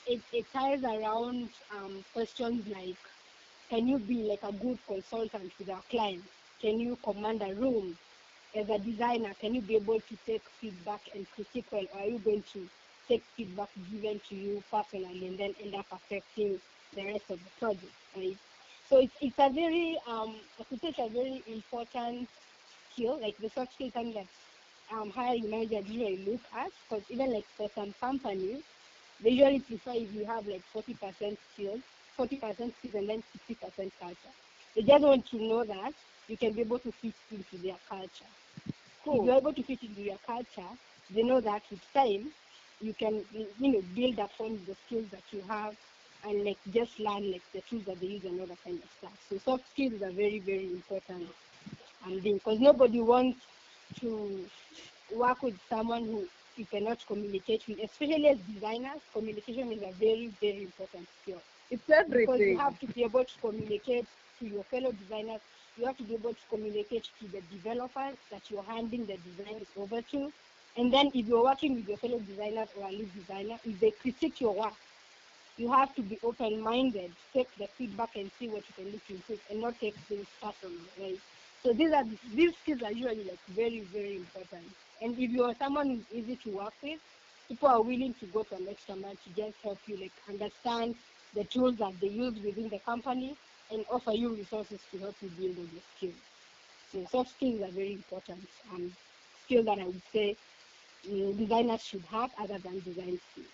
[0.07, 2.99] it, it ties around um, questions like,
[3.71, 6.29] can you be like a good consultant with our clients?
[6.61, 7.97] Can you command a room?
[8.55, 12.07] As a designer, can you be able to take feedback and critique well, or are
[12.07, 12.69] you going to
[13.09, 16.59] take feedback given to you personally and then end up affecting
[16.95, 18.37] the rest of the project, right?
[18.89, 22.29] So it's, it's a very, um, I could say it's a very important
[22.91, 27.05] skill, like the soft skill is something that um, hiring managers usually look at, because
[27.09, 28.63] even like for some companies,
[29.23, 31.83] they usually prefer if you have like 40% skills,
[32.21, 34.35] 40% skills and then 60% culture.
[34.77, 35.93] They just want to know that
[36.29, 38.31] you can be able to fit into their culture.
[38.67, 40.69] If you're able to fit into your culture,
[41.15, 42.31] they know that with time
[42.83, 45.75] you can you know build upon the skills that you have
[46.27, 48.91] and like just learn like the tools that they use and all that kind of
[48.99, 49.13] stuff.
[49.31, 51.29] So soft skills are very, very important
[52.07, 53.41] um thing because nobody wants
[54.01, 54.45] to
[55.15, 60.31] work with someone who you cannot communicate with, especially as designers, communication is a very,
[60.41, 64.07] very important skill It's because you have to be able to communicate
[64.41, 65.41] to your fellow designers.
[65.77, 69.67] You have to be able to communicate to the developers that you're handing the designs
[69.77, 70.33] over to.
[70.77, 73.91] And then if you're working with your fellow designers or a lead designer, if they
[73.93, 74.75] critique your work,
[75.57, 79.15] you have to be open-minded, take the feedback and see what you can do to
[79.15, 81.19] improve, and not take things personal, right?
[81.63, 82.05] So these are
[82.35, 84.65] these skills are usually like very, very important.
[85.03, 86.99] And if you are someone who's easy to work with,
[87.49, 90.95] people are willing to go to an extra mile to just help you like understand
[91.35, 93.37] the tools that they use within the company
[93.71, 96.23] and offer you resources to help you build those skills.
[96.93, 98.95] So soft skills are very important um,
[99.45, 100.37] skills that I would say
[101.09, 103.53] mm, designers should have other than design skills.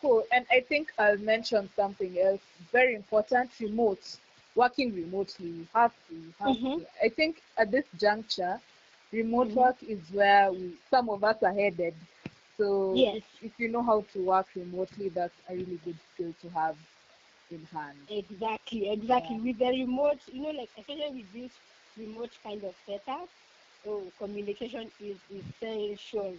[0.00, 0.24] Cool.
[0.32, 2.40] And I think I'll mention something else
[2.72, 4.18] very important remote.
[4.54, 5.46] Working remotely.
[5.48, 6.14] You have to.
[6.14, 6.74] You have Mhm.
[6.74, 6.86] to.
[7.02, 8.60] I think at this juncture,
[9.12, 9.56] remote Mhm.
[9.56, 11.94] work is where we, some of us are headed.
[12.56, 13.12] So Yes.
[13.12, 16.76] if, if you know how to work remotely, that's a really good skill to have
[17.50, 17.96] in hand.
[18.10, 19.36] Exactly, exactly.
[19.36, 19.42] Yeah.
[19.42, 21.52] With the remote, you know, like especially with this
[21.98, 23.28] remote kind of setup,
[23.86, 26.34] oh, communication is essential.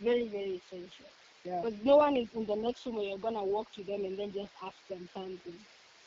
[0.00, 1.06] Very, very essential.
[1.44, 1.60] Yeah.
[1.62, 4.18] Because no one is in the next room where you're gonna walk to them and
[4.18, 5.58] then just ask them something.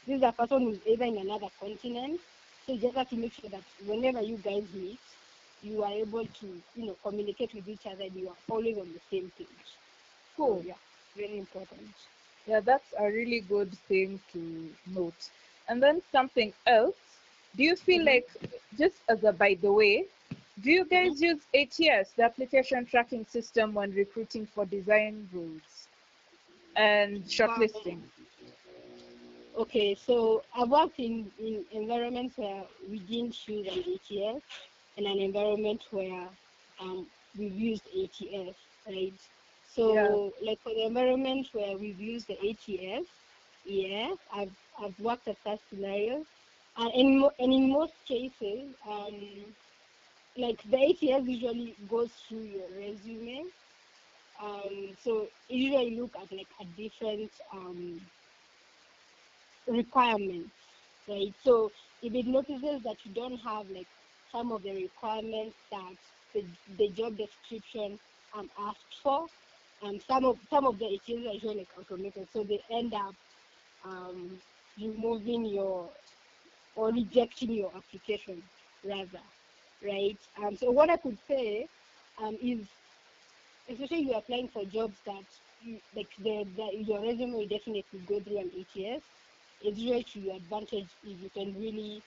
[0.08, 2.20] This is a person who's either in another continent,
[2.66, 5.00] so you just have to make sure that whenever you guys meet,
[5.62, 8.92] you are able to, you know, communicate with each other and you are always on
[8.94, 9.48] the same page.
[10.36, 10.62] Cool.
[10.62, 10.74] So, yeah,
[11.16, 11.90] very important.
[12.46, 15.30] Yeah, that's a really good thing to note.
[15.68, 16.96] And then something else.
[17.56, 18.06] Do you feel Mhm.
[18.06, 18.28] like,
[18.78, 20.06] just as a by the way,
[20.62, 25.88] do you guys use ATS, the application tracking system, when recruiting for design roles
[26.76, 28.00] and shortlisting?
[29.58, 34.44] Okay, so I've worked in, in environments where we didn't use an ATS
[34.98, 36.28] and an environment where
[36.80, 38.56] um, we've used ATS,
[38.88, 39.14] right?
[39.76, 43.08] So, like for the environment where we've used the ATS,
[43.66, 46.26] yeah, I've, I've worked at such scenarios.
[46.78, 49.56] And in, mo- and in most cases, um,
[50.38, 53.44] like the ATS usually goes through your resume.
[54.42, 58.02] Um, so it usually look at like a different um,
[59.68, 60.56] requirements,
[61.08, 61.34] right?
[61.44, 63.88] So if it notices that you don't have like
[64.32, 65.96] some of the requirements that
[66.34, 66.44] the,
[66.78, 68.00] the job description
[68.38, 69.28] um, asked for,
[69.84, 73.14] and some of some of the ATS are usually like automated, so they end up
[73.86, 74.38] um,
[74.80, 75.90] removing your
[76.76, 78.42] or rejecting your application
[78.84, 79.24] rather,
[79.84, 80.18] right?
[80.44, 81.68] Um, so what I could say
[82.22, 82.60] um, is,
[83.70, 85.24] especially you're applying for jobs that
[85.96, 89.04] like the, the your resume will definitely go through an ATS.
[89.62, 92.02] It's really to your advantage if you can really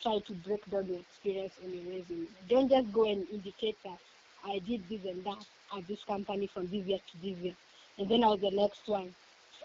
[0.00, 2.26] try to break down your experience on your resume.
[2.48, 3.98] Don't just go and indicate that
[4.44, 5.44] I did this and that
[5.76, 7.54] at this company from this year to this year,
[7.98, 9.14] and then I was the next one.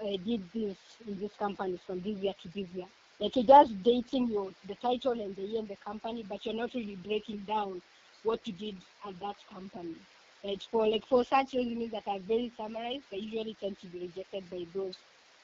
[0.02, 2.86] I did this in this company from this year to this year.
[3.20, 6.56] Like you're just dating your the title and the year and the company, but you're
[6.56, 7.82] not really breaking down
[8.24, 9.96] what you did at that company.
[10.44, 10.62] Right?
[10.72, 14.50] For like for such resumes that are very summarized, they usually tend to be rejected
[14.50, 14.96] by those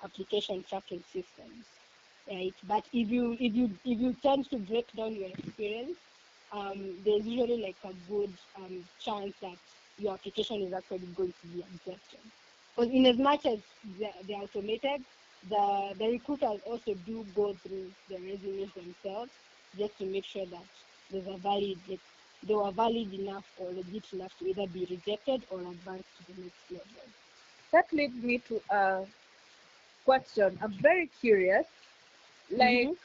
[0.04, 1.66] application tracking systems.
[2.32, 2.54] Right?
[2.66, 5.98] But if you if you if you tend to break down your experience,
[6.52, 9.58] um, there's usually like a good um, chance that
[9.98, 12.20] your application is actually going to be accepted.
[12.76, 13.60] Because in as much as
[14.00, 15.04] they're, automated,
[15.50, 19.32] the, the recruiters also do go through the resumes themselves
[19.78, 20.66] just to make sure that
[21.12, 22.00] there's a valid, like,
[22.48, 26.42] they were valid enough or legit enough to either be rejected or advanced to the
[26.42, 27.10] next level.
[27.72, 29.06] That leads me to a
[30.06, 30.58] question.
[30.62, 31.66] I'm very curious.
[32.50, 32.96] Like, Mhm.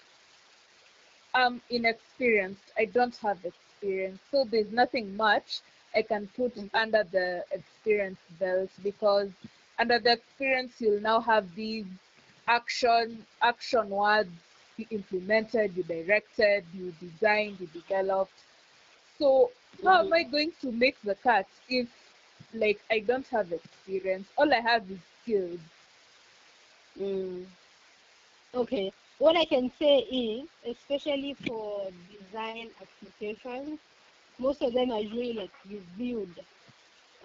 [1.34, 2.72] I'm inexperienced.
[2.76, 4.20] I don't have experience.
[4.30, 5.60] So there's nothing much
[5.94, 6.70] I can put Mhm.
[6.74, 9.30] under the experience belt because
[9.78, 11.86] under the experience you'll now have these
[12.46, 14.30] action action words
[14.76, 18.44] you implemented, you directed, you designed, you developed.
[19.18, 19.50] So
[19.84, 21.88] how am I going to make the cut if
[22.54, 24.28] like I don't have experience?
[24.36, 25.60] All I have is skills.
[26.98, 27.46] Mm.
[28.54, 28.92] Okay.
[29.20, 33.78] What I can say is, especially for design applications,
[34.38, 36.34] most of them are usually like reviewed.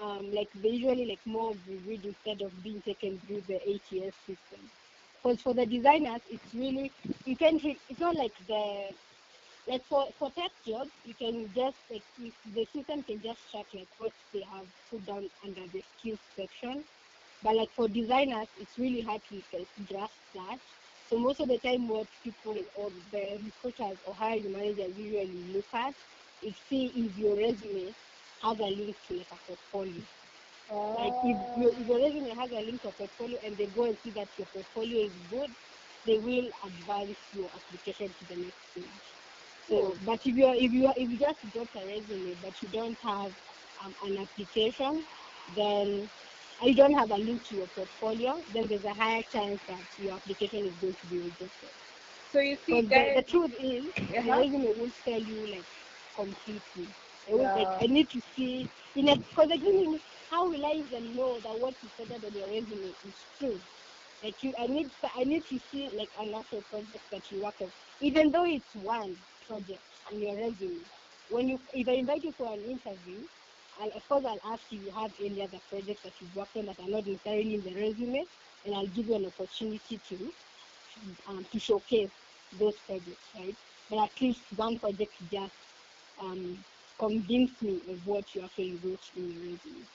[0.04, 4.60] Um, like they usually like more reviewed instead of being taken through the ATS system.
[5.24, 6.92] Because for the designers, it's really
[7.24, 8.90] you can it's not like the
[9.70, 12.04] like for for tech jobs you can just like
[12.54, 16.84] the system can just track like what they have put down under the skills section.
[17.42, 19.42] But like for designers, it's really hard to
[19.88, 20.60] grasp that.
[21.10, 25.68] So most of the time, what people or the recruiters or hiring managers usually look
[25.74, 25.94] at
[26.41, 27.94] is see if your resume
[28.41, 30.02] has a link to like a portfolio.
[30.70, 33.86] Like if your, if your resume has a link to a portfolio and they go
[33.86, 35.52] and see that your portfolio is good,
[36.06, 39.06] they will advance your application to the next stage.
[39.70, 42.98] So, but if you if you if you just got a resume but you don't
[43.06, 43.32] have
[43.84, 45.06] um, an application,
[45.56, 46.10] then
[46.63, 50.15] you don't have a link to your portfolio, then there's a higher chance that your
[50.15, 51.70] application is going to be rejected.
[52.32, 53.86] So you see, the, the truth is,
[54.24, 54.36] the Uh-huh.
[54.36, 55.65] resume will tell you like
[56.15, 56.88] completely.
[57.28, 60.65] It will, like, I need to see in a because the thing is, how will
[60.65, 63.60] I even know that what you said on your resume is true?
[64.24, 67.56] Like you, I need I need to see like an actual project that you work
[67.62, 70.82] on, even though it's one project in your resume.
[71.30, 73.22] When you if I invite you for an interview,
[73.80, 76.55] I'll, of course I'll ask you if you have any other projects that you've worked
[76.57, 78.26] on that are not necessarily in the resume,
[78.65, 80.34] and I'll give you an opportunity to
[81.28, 82.11] um, to showcase
[82.59, 83.55] those projects, right?
[83.89, 85.53] But at least one project just
[86.21, 86.63] um,
[86.99, 89.86] convince me of what you actually wrote in your resume.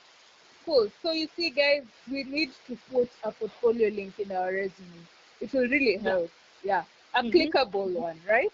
[0.65, 0.91] cool.
[1.03, 5.07] So you see, guys, we need to put a portfolio link in our resume.
[5.41, 6.31] It will really help.
[6.63, 7.25] Yeah, a Mhm.
[7.25, 8.53] clickable one, right?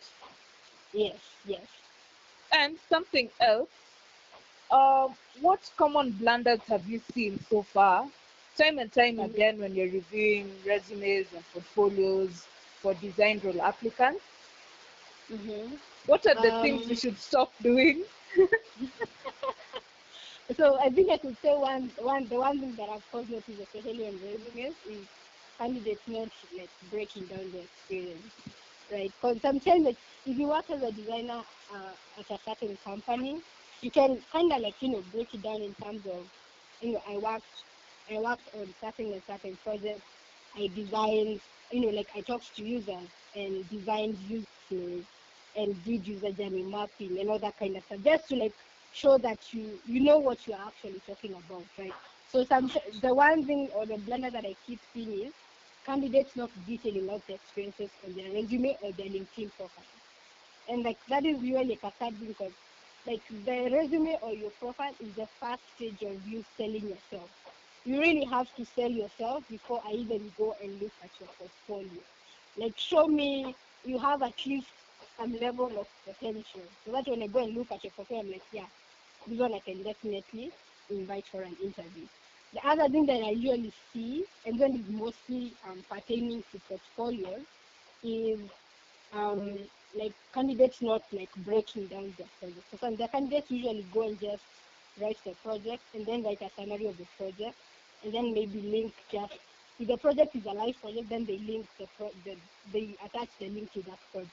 [0.93, 1.69] Yes, yes.
[2.53, 3.69] And something else.
[4.71, 8.11] Um, what common blunders have you seen so far
[8.57, 9.21] time and time Mhm.
[9.21, 12.49] again when you're reviewing resumes and portfolios
[12.83, 14.25] for design role applicants,
[15.31, 15.75] Mm-hmm.
[16.07, 18.05] what are the things we Um, should stop doing?
[20.57, 23.61] So I think I could say one one the one thing that I've first noticed,
[23.63, 25.07] especially on resumes, is
[25.61, 28.33] candidates not like breaking down their experience,
[28.91, 29.13] right?
[29.21, 31.43] Because sometimes like, if you work as a designer
[31.73, 33.41] uh, at a certain company,
[33.83, 36.27] you can kind of like you know break it down in terms of
[36.81, 37.65] you know I worked
[38.11, 40.07] I worked on certain and certain projects.
[40.57, 41.41] I designed
[41.73, 44.19] you know like I talked to users and designed
[44.69, 45.05] flows
[45.57, 48.53] and did user journey mapping and all that kind of stuff just to like
[48.93, 51.93] show that you you know what you're actually talking about, right?
[52.29, 52.71] So some
[53.03, 55.33] the one thing or the blunder that I keep seeing is
[55.85, 59.85] candidates not detailing out their experiences on their resume or their LinkedIn profile.
[60.69, 62.53] And like that is really a sad because
[63.07, 67.31] like the resume or your profile is the first stage of you selling yourself.
[67.85, 72.03] You really have to sell yourself before I even go and look at your portfolio.
[72.57, 73.55] Like show me
[73.85, 74.67] you have at least
[75.19, 76.63] some level of potential.
[76.85, 78.67] So that when I go and look at your portfolio, I'm like, yeah,
[79.29, 80.51] this one I can definitely
[80.91, 82.07] invite for an interview.
[82.55, 87.45] The other thing that I usually see, and then is mostly um, pertaining to portfolios,
[88.03, 88.39] is
[89.13, 89.59] um,
[89.99, 92.67] like candidates not like breaking down their project.
[92.71, 94.45] So the candidates usually go and just
[95.01, 97.57] write the project and then write a summary of the project
[98.05, 99.39] and then maybe link just
[99.79, 102.37] if the project is a live project, then they link the, pro- the
[102.73, 104.33] they attach the link to that project.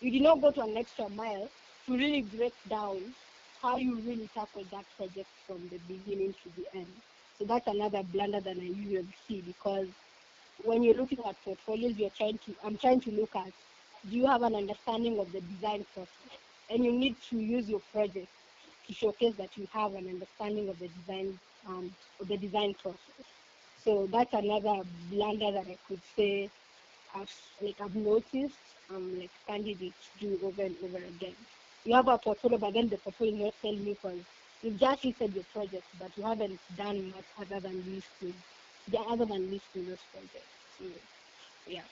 [0.00, 1.50] You did not go to an extra mile
[1.86, 3.12] to really break down
[3.60, 6.88] how you really tackle that project from the beginning to the end.
[7.38, 9.88] So that's another blunder that I usually see because
[10.64, 13.52] when you're looking at portfolios, you're trying to, I'm trying to look at,
[14.04, 16.38] you have an understanding of the design process?
[16.70, 18.28] And you need to use your project
[18.86, 21.90] to showcase that you have an understanding of the design, um,
[22.20, 23.26] of the design process.
[23.84, 26.50] So that's another blunder that I could say
[27.14, 27.30] I've,
[27.62, 28.58] like I've noticed,
[28.90, 31.36] um, like candidates do over and over again.
[31.84, 34.20] You have a portfolio, but then the portfolio is not telling you because
[34.62, 38.34] you've just listed your projects, but you haven't done much other than listing,
[38.90, 40.52] yeah, other than listing those projects.
[40.78, 40.84] So,
[41.66, 41.82] yeah.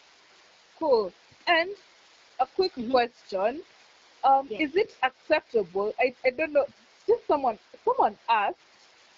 [0.78, 1.12] Cool.
[1.46, 1.70] And
[2.40, 2.90] a quick Mhm.
[2.90, 3.62] question.
[4.24, 4.50] Um.
[4.58, 5.92] Is it acceptable?
[5.98, 6.66] I, I don't know.
[7.06, 8.58] Just someone someone asked,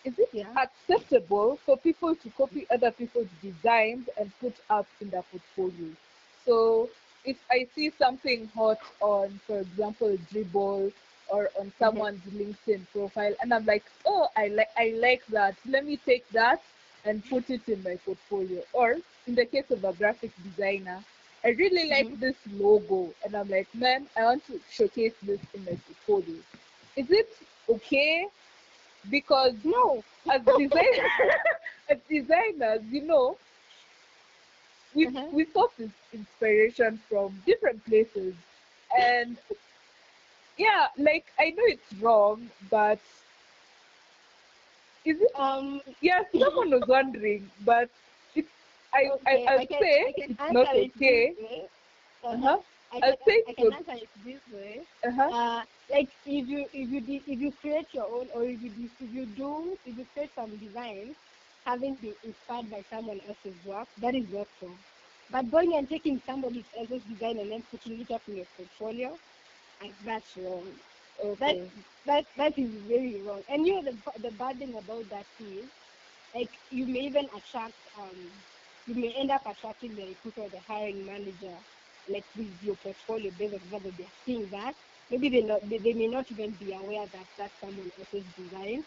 [0.05, 0.57] is it Yeah.
[0.57, 5.91] acceptable for people to copy other people's designs and put up in their portfolio?
[6.45, 6.89] So
[7.25, 10.93] if I see something hot on, for example, Dribbble
[11.29, 15.55] or on someone's LinkedIn profile, and I'm like, oh, I like I like that.
[15.67, 16.61] Let me take that
[17.05, 18.63] and put it in my portfolio.
[18.73, 18.97] Or
[19.27, 21.03] in the case of a graphic designer,
[21.49, 22.19] I really like Mhm.
[22.21, 26.37] this logo, and I'm like, man, I want to showcase this in my portfolio.
[26.97, 27.31] Is it
[27.69, 28.29] okay?
[29.11, 30.05] Because No.
[30.31, 31.11] as design
[31.89, 33.39] as designers, you know,
[34.95, 35.33] we Mhm.
[35.33, 35.45] we
[35.79, 38.35] this inspiration from different places,
[38.97, 39.39] and
[40.59, 43.01] yeah, like I know it's wrong, but
[45.05, 45.33] is it?
[45.35, 45.81] Um.
[46.01, 47.91] Yeah, someone was wondering, but
[48.93, 51.37] I Okay, I I I'd can, say I can it's not okay.
[52.23, 52.59] Uh Uh-huh.
[52.93, 54.87] I I'd say I can answer it this way.
[55.05, 55.31] Uh huh.
[55.31, 59.11] Uh, like if you if you if you create your own or if you if
[59.13, 61.15] you do if you create some design
[61.65, 64.79] having been inspired by someone else's work, that is not wrong.
[65.31, 69.19] But going and taking somebody else's design and then putting it up in your portfolio,
[69.81, 70.75] like that's wrong.
[71.39, 71.75] That Okay.
[72.07, 73.43] that that is very wrong.
[73.49, 75.71] And you know the the bad thing about that is
[76.35, 78.45] like you may even attract um
[78.89, 81.57] you may end up attracting the recruiter or the hiring manager
[82.09, 84.73] like with your portfolio based on whether they're seeing that.
[85.11, 88.83] Maybe they not they, they may not even be aware that that's someone else's design.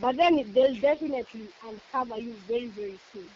[0.00, 3.30] But then they'll definitely uncover you very, very soon.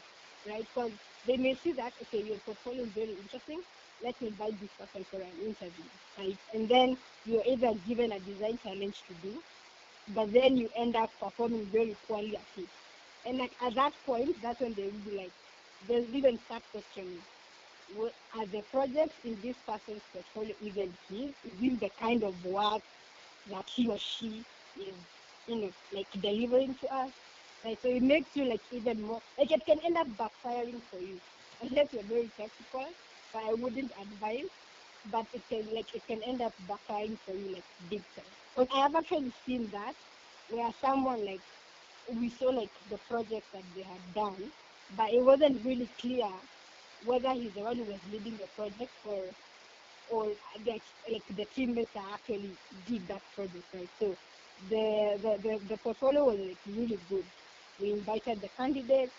[0.46, 0.66] Right?
[0.74, 0.90] Because
[1.26, 3.62] they may see that okay, your portfolio is very interesting,
[4.02, 5.86] let me invite this person for an interview.
[6.18, 6.38] Right?
[6.54, 9.40] And then you're either given a design challenge to do,
[10.08, 12.70] but then you end up performing very poorly at it.
[13.26, 15.32] And like at that point, that's when they will be like,
[15.86, 17.22] they'll even start questioning,
[18.34, 21.34] are the projects in this person's portfolio even his?
[21.44, 22.82] Is this the kind of work
[23.46, 24.44] that he or she
[24.76, 24.96] is,
[25.46, 27.12] you know, like delivering to us?
[27.64, 27.78] Right?
[27.82, 31.20] So it makes you like even more, like it can end up backfiring for you.
[31.60, 32.86] Unless you're very technical,
[33.32, 34.50] but I wouldn't advise
[35.06, 38.32] but it can like it can end up backfiring for you like big time.
[38.56, 39.94] But I have actually seen that
[40.48, 41.42] where someone like
[42.12, 44.50] we saw like the project that they had done,
[44.96, 46.28] but it wasn't really clear
[47.04, 49.30] whether he's the one who was leading the project or
[50.10, 50.26] or
[50.66, 50.82] like
[51.12, 53.90] like the teammates that actually did that project, right?
[54.00, 54.18] So
[54.70, 57.26] the the, the, the portfolio was like really good.
[57.80, 59.12] We invited the candidates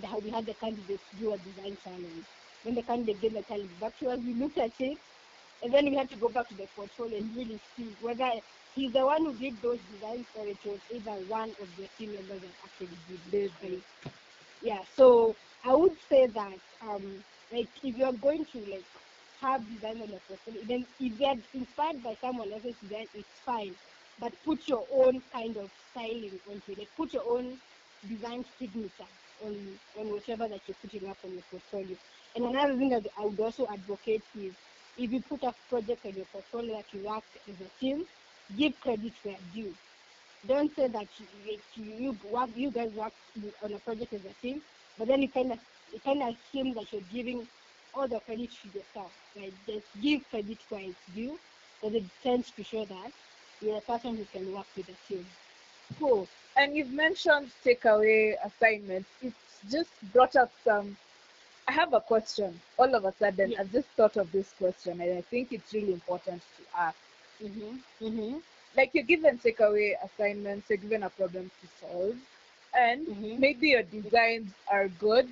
[0.00, 2.26] the, we had the candidates do a design challenge.
[2.64, 4.18] Then the candidate gave the challenge back to us.
[4.24, 4.98] We looked at it,
[5.62, 8.30] and then we had to go back to the portfolio and really see whether
[8.74, 12.14] he's the one who did those designs or it was either one of the team
[12.14, 13.82] members that actually did those this.
[14.60, 18.86] Yeah, so I would say that um, like if you're going to like
[19.42, 23.74] have design on your portfolio, then if they're inspired by someone else's design, it's fine.
[24.18, 26.78] But put your own kind of styling onto it.
[26.78, 27.58] Like put your own
[28.08, 31.96] design signature on on whatever that you're putting up on your portfolio.
[32.34, 34.54] And another thing that I would also advocate is
[34.96, 38.04] if you put a project on your portfolio that you worked as a team,
[38.56, 39.76] give credit where due.
[40.46, 43.12] Don't say that you, you work, you guys work
[43.62, 44.62] on a project as a team,
[44.98, 45.58] but then you kind of
[45.92, 47.46] you kind of assume that you're giving
[47.94, 49.12] all the credit to yourself.
[49.34, 51.38] Like just give credit where it's due,
[51.80, 53.12] because it tends to show that
[53.60, 55.26] you're a person who can work with a team.
[55.98, 56.28] Cool.
[56.56, 59.08] And you've mentioned takeaway assignments.
[59.22, 60.96] It's just brought up some.
[61.68, 62.60] I have a question.
[62.78, 63.60] All of a sudden, Yeah.
[63.60, 66.96] I've just thought of this question, and I think it's really important to ask.
[67.42, 68.06] Mm-hmm.
[68.06, 68.38] Mm-hmm.
[68.76, 72.16] Like you're given takeaway assignments, you're given a problem to solve,
[72.74, 73.38] and Mhm.
[73.38, 75.28] maybe your designs are good,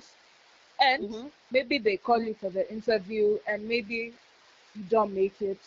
[0.79, 1.31] and Mhm.
[1.51, 4.13] maybe they call you for the interview, and maybe
[4.75, 5.59] you don't make it,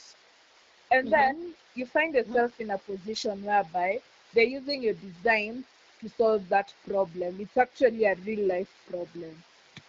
[0.90, 1.10] and Mhm.
[1.10, 4.00] then you find yourself in a position whereby
[4.34, 5.64] they're using your design
[6.00, 7.38] to solve that problem.
[7.40, 9.42] It's actually a real life problem.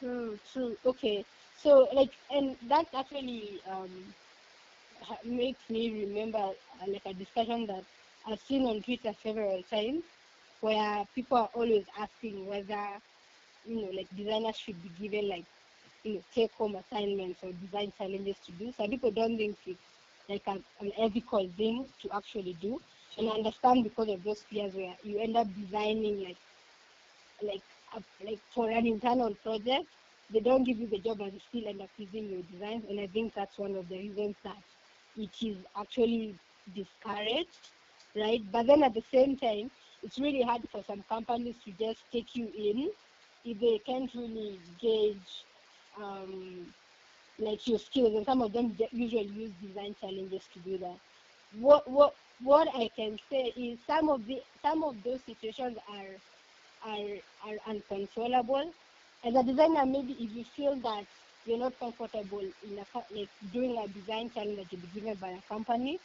[0.00, 0.76] True, true.
[0.86, 1.24] Okay.
[1.56, 4.14] So like, and that actually um
[5.24, 7.84] makes me remember uh, like a discussion that
[8.26, 10.04] I've seen on Twitter several times,
[10.60, 12.84] where people are always asking whether
[13.66, 15.44] you know like designers should be given like
[16.04, 18.72] you know take home assignments or design challenges to do.
[18.76, 19.80] Some people don't think it's
[20.28, 22.80] like an, an ethical thing to actually do,
[23.18, 26.36] and I understand because of those fears where you end up designing like
[27.42, 27.62] like
[27.94, 29.86] uh, like for an internal project,
[30.32, 32.84] they don't give you the job and you still end up using your designs.
[32.88, 34.56] And I think that's one of the reasons that
[35.16, 36.34] it is actually
[36.74, 37.70] discouraged,
[38.16, 38.42] right?
[38.50, 39.70] But then at the same time,
[40.02, 42.90] it's really hard for some companies to just take you in
[43.44, 45.44] if they can't really gauge
[46.02, 46.66] um,
[47.38, 48.14] like your skills.
[48.16, 50.96] And some of them usually use design challenges to do that.
[51.60, 56.90] What what what I can say is some of the some of those situations are
[56.90, 57.16] are
[57.48, 58.72] are uncontrollable.
[59.24, 61.04] As a designer, maybe if you feel that
[61.46, 65.30] you're not comfortable in a like doing a design challenge that you'll be given by
[65.30, 65.98] a company,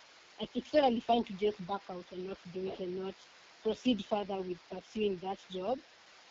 [0.56, 3.14] it's totally fine to just back out and not do it and not
[3.64, 5.78] proceed further with pursuing that job.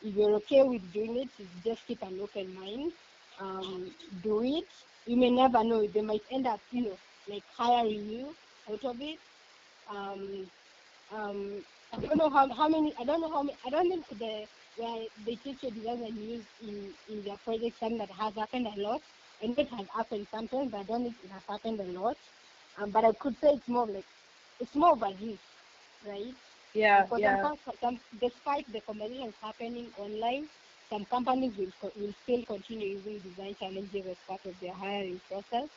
[0.03, 2.93] If you're okay with doing it, just keep an open mind.
[3.41, 3.91] Um,
[4.23, 4.65] do it.
[5.07, 5.87] You may never know.
[5.87, 8.35] They might end up, you know, like hiring you
[8.71, 9.19] out of it.
[9.89, 10.51] Um,
[11.13, 11.63] um,
[11.93, 14.47] I don't know how, how many, I don't know how many, I don't think the,
[14.77, 18.67] where they teach you design and use in, in their project something that has happened
[18.67, 19.03] a lot.
[19.41, 22.17] And it has happened sometimes, but I don't think it has happened a lot.
[22.81, 24.07] Um, but I could say it's more like,
[24.61, 25.55] it's more of a risk,
[26.05, 26.37] right?
[26.75, 27.37] Yeah, Because yeah.
[27.41, 30.49] some, some, despite the conversations happening online,
[30.89, 35.21] some companies will, co- will still continue using design challenges as part of their hiring
[35.29, 35.69] process.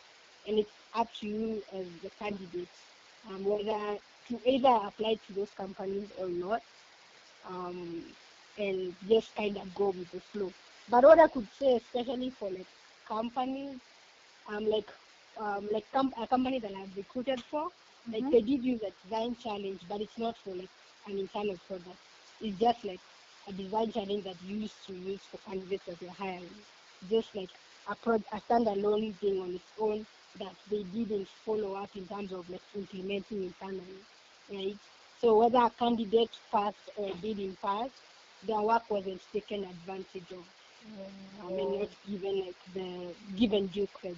[0.46, 2.76] And it's up to you as the candidate
[3.30, 3.98] um, whether
[4.28, 6.62] to either apply to those companies or not,
[7.48, 8.04] um,
[8.58, 10.54] and just kind of go with the flow.
[10.88, 12.68] But what I could say, especially for like
[13.08, 13.80] companies,
[14.48, 14.90] um, like
[15.42, 17.70] um, like com- a company that I've recruited for,
[18.12, 18.32] like Mhm.
[18.32, 20.72] they did use a design challenge, but it's not for like
[21.08, 22.00] an internal product.
[22.40, 23.02] It's just like
[23.48, 26.56] a design challenge that you used to use for candidates that you're hiring.
[27.10, 27.50] Just like
[27.90, 30.06] a, pro- a standalone thing on its own
[30.40, 34.02] that they didn't follow up in terms of like implementing internally,
[34.52, 34.78] right?
[35.20, 37.90] So whether a candidate passed or didn't pass,
[38.48, 40.44] their work wasn't taken advantage of.
[41.44, 44.18] I mean, not given like the given due credit.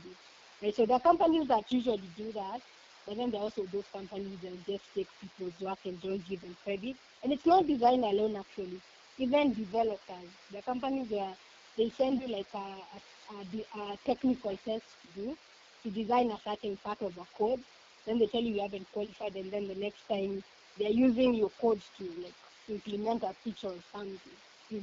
[0.62, 0.74] Right?
[0.74, 2.62] So there are companies that usually do that,
[3.06, 6.42] but then there are also those companies that just take people's work and don't give
[6.42, 6.96] them credit.
[7.22, 8.80] And it's not design alone actually.
[9.18, 11.34] Even developers, the companies where
[11.78, 15.38] they send you like a, a, a, a technical test to do
[15.84, 17.64] to design a certain part of a code.
[18.06, 20.44] Then they tell you you haven't qualified, and then the next time
[20.78, 22.36] they're using your code to like
[22.68, 24.38] implement a feature or something.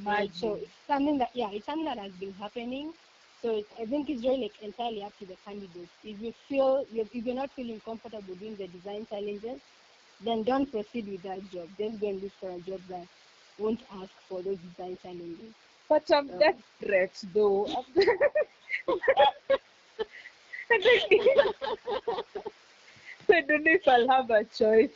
[0.04, 0.32] Right?
[0.34, 2.92] So it's something that yeah, it's something that has been happening.
[3.42, 5.92] So it's, I think it's really like entirely up to the candidates.
[6.02, 9.60] If you feel if if you're not feeling comfortable doing the design challenges,
[10.20, 11.68] then don't proceed with that job.
[11.78, 13.06] Just go and look for a job that
[13.58, 15.54] won't ask for those design challenges.
[15.88, 17.66] But I'm Um, desperate though.
[20.70, 21.02] I don't,
[23.26, 24.90] so I don't know if I'll have a choice.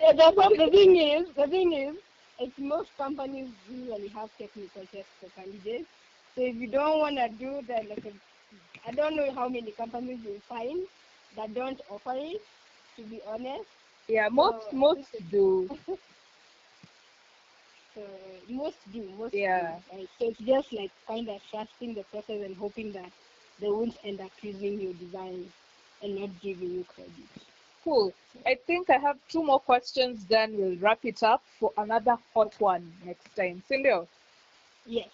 [0.00, 1.96] Yeah, the, the thing is, the thing is,
[2.38, 5.88] it's most companies usually have technical tests for candidates.
[6.34, 8.12] So if you don't want to do that, like, a,
[8.88, 10.86] I don't know how many companies you'll find
[11.36, 12.40] that don't offer it.
[12.96, 13.68] To be honest,
[14.08, 15.68] Yeah, most So- most do.
[17.94, 18.02] so
[18.48, 19.58] most do, most Yeah.
[19.58, 19.82] do.
[19.92, 20.08] Right?
[20.18, 23.12] So it's just like kind of trusting the process and hoping that
[23.60, 25.52] they won't end up using your design
[26.02, 27.28] and not giving you credit.
[27.84, 28.12] Cool.
[28.46, 32.54] I think I have two more questions, then we'll wrap it up for another hot
[32.60, 33.62] one next time.
[33.66, 33.90] Cindy,
[34.86, 35.10] Yes.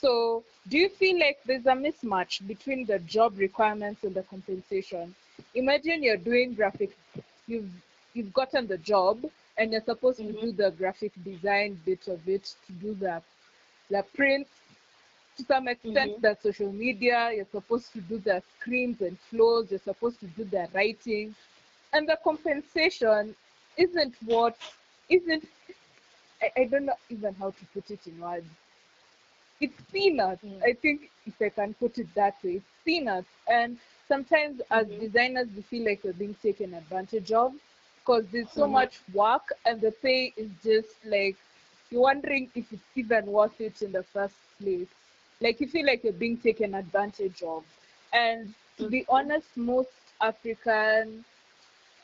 [0.00, 5.14] so do you feel like there's a mismatch between the job requirements and the compensation?
[5.54, 6.90] Imagine you're doing graphic,
[7.46, 7.70] you've
[8.14, 9.24] you've gotten the job
[9.58, 10.40] and you're supposed to Mhm.
[10.40, 13.22] do the graphic design bit of it, to do the
[13.90, 14.46] the print,
[15.36, 16.22] to some extent Mhm.
[16.22, 20.44] the social media, you're supposed to do the screens and flows, you're supposed to do
[20.44, 21.34] the writing,
[21.92, 23.34] and the compensation
[23.76, 24.56] isn't what
[25.08, 25.44] isn't
[26.42, 28.46] I, I don't know even how to put it in words.
[29.60, 30.42] It's peanuts.
[30.44, 30.64] Mm.
[30.64, 33.28] I think if I can put it that way, it's peanuts.
[33.48, 33.78] And
[34.08, 35.00] sometimes as Mhm.
[35.00, 37.54] designers we feel like we're being taken advantage of
[37.98, 38.68] because there's so Mhm.
[38.68, 41.36] much work and the pay is just like
[41.90, 44.88] you're wondering if it's even worth it in the first place.
[45.40, 47.64] Like you feel like you're being taken advantage of.
[48.12, 49.06] And to be Mhm.
[49.08, 51.24] honest, most African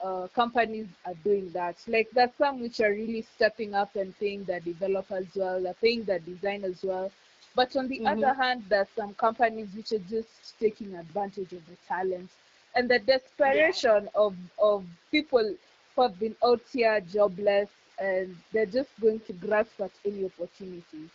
[0.02, 1.76] uh, companies are doing that.
[1.86, 6.04] Like there's some which are really stepping up and paying their developers well, they're paying
[6.04, 7.10] their designers well.
[7.54, 8.06] But on the Mhm.
[8.06, 12.30] other hand, there's some companies which are just taking advantage of the talent
[12.74, 15.54] and the desperation of of people
[15.94, 17.68] who have been out here jobless
[17.98, 21.08] and they're just going to grasp at any opportunity.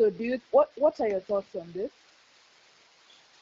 [0.00, 1.90] So do you what what are your thoughts on this?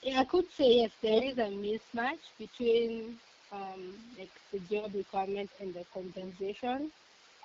[0.03, 3.17] Yeah, I could say yes, there is a mismatch between
[3.53, 6.91] um, like the job requirement and the compensation.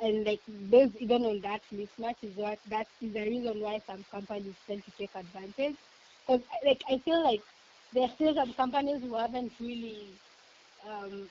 [0.02, 0.40] And like
[0.72, 4.84] based even on that mismatch is what that is the reason why some companies tend
[4.84, 5.78] to take advantage.
[6.26, 7.42] Because like I feel like
[7.94, 10.08] there are still some companies who haven't really
[10.90, 11.30] um,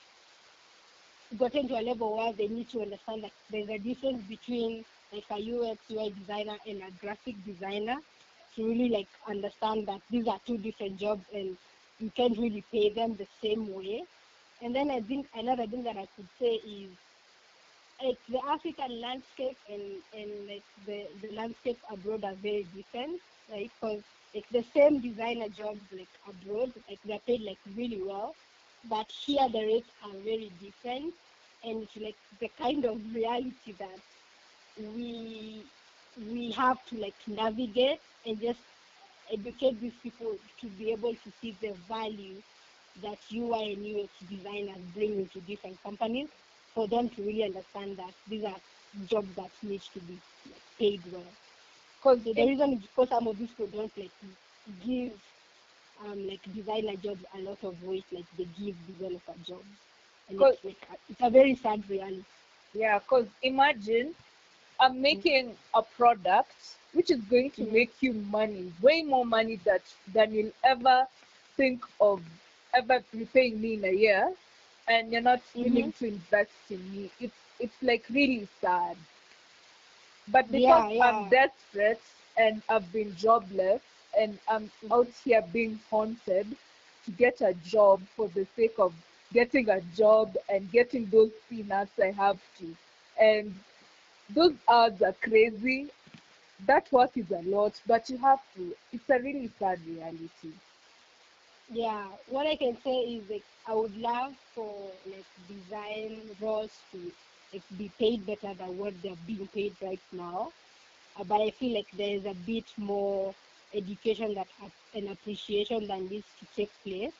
[1.36, 5.24] gotten to a level where they need to understand that there's a difference between like
[5.30, 7.96] a UX UI designer and a graphic designer
[8.56, 11.56] to really like understand that these are two different jobs and
[12.00, 14.04] you can't really pay them the same way.
[14.62, 16.90] And then I think another thing that I could say is
[18.02, 19.82] like the African landscape and,
[20.14, 23.70] and like the, the landscape abroad are very different, right?
[23.80, 24.02] Because
[24.34, 28.34] like the same designer jobs like abroad, like they're paid like really well,
[28.88, 31.14] but here the rates are very different,
[31.64, 33.98] and it's like the kind of reality that
[34.76, 35.64] we
[36.16, 38.60] we have to like navigate and just
[39.32, 42.42] educate these people to be able to see the value
[43.02, 46.28] that UI and UX designers bring into different companies
[46.74, 48.56] for them to really understand that these are
[49.04, 50.20] jobs that need to be
[50.50, 51.32] like, paid well.
[52.02, 54.12] Because So the reason is because some of these people don't like
[54.84, 55.12] give
[56.04, 59.68] um, like designer jobs a lot of weight like they give developer jobs.
[60.28, 62.24] And it's, like, a- it's a very sad reality.
[62.74, 64.14] Yeah, because imagine
[64.82, 67.78] I'm making a product which is going to Mhm.
[67.78, 71.08] make you money, way more money that than you'll ever
[71.56, 72.22] think of
[72.74, 74.34] ever repaying me in a year,
[74.88, 77.10] and you're not willing to invest in me.
[77.20, 78.96] It's it's like really sad.
[80.28, 81.30] But because Yeah, I'm yeah.
[81.30, 82.00] desperate
[82.36, 83.82] and I've been jobless
[84.18, 84.92] and I'm Mhm.
[84.92, 86.56] out here being haunted
[87.04, 88.94] to get a job for the sake of
[89.32, 92.76] getting a job and getting those peanuts I have to.
[93.20, 93.54] And
[94.28, 95.90] those ads are crazy.
[96.66, 98.74] That work is a lot, but you have to.
[98.92, 100.52] It's a really sad reality.
[101.72, 106.98] Yeah, what I can say is like I would love for like design roles to
[107.52, 110.52] like be paid better than what they're being paid right now.
[111.18, 113.34] Uh, but I feel like there is a bit more
[113.74, 117.12] education that ap- and appreciation that needs to take place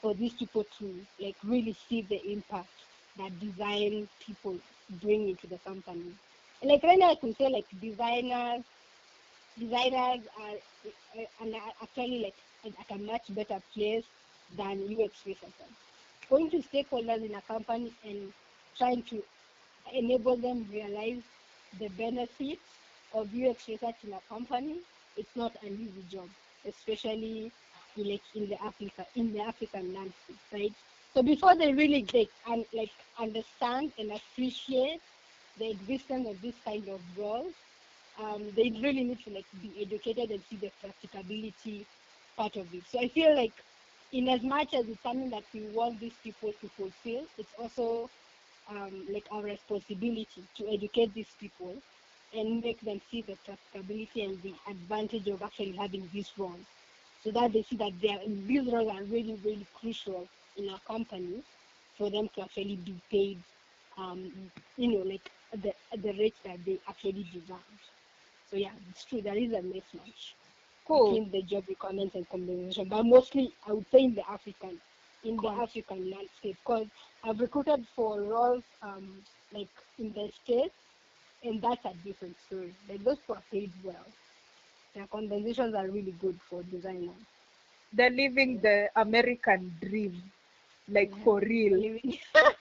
[0.00, 2.68] for these people to like really see the impact
[3.18, 4.58] that design people
[5.02, 6.12] bring into the company.
[6.64, 8.64] Like right now, I can say like designers
[9.58, 10.56] designers are,
[11.20, 14.04] uh, are actually like at a much better place
[14.56, 15.74] than UX researchers.
[16.30, 18.32] Going to stakeholders in a company and
[18.78, 19.22] trying to
[19.92, 21.22] enable them realize
[21.78, 22.62] the benefits
[23.12, 24.78] of UX research in a company,
[25.16, 26.28] it's not an easy job,
[26.66, 27.52] especially
[27.96, 30.72] like in the Africa in the African landscape, right?
[31.12, 32.90] So before they really like and like
[33.20, 35.00] understand and appreciate
[35.58, 37.52] the existence of this kind of roles,
[38.18, 41.86] um, they really need to like be educated and see the practicability
[42.36, 42.82] part of it.
[42.90, 43.52] So I feel like
[44.12, 48.08] in as much as it's something that we want these people to fulfill, it's also
[48.70, 51.74] um, like our responsibility to educate these people
[52.36, 56.64] and make them see the practicability and the advantage of actually having these roles
[57.22, 60.80] so that they see that they are, these roles are really, really crucial in our
[60.86, 61.42] company
[61.96, 63.38] for them to actually be paid,
[63.96, 67.80] um, you know, like the, the rate that they actually deserve.
[68.44, 70.34] So yeah, it's true, there is a mismatch
[70.86, 71.20] Cool.
[71.20, 74.80] between the job requirements and compensation, but mostly I would say in the African,
[75.22, 76.88] in the African landscape, because
[77.24, 79.22] I've recruited for roles um,
[79.52, 80.74] like in the States,
[81.42, 82.74] and that's a different story.
[82.88, 84.12] Like those who are paid well,
[84.94, 87.26] their compensations are really good for designers.
[87.92, 90.32] They're living the American dream,
[90.88, 91.24] like Yeah.
[91.24, 91.98] for real.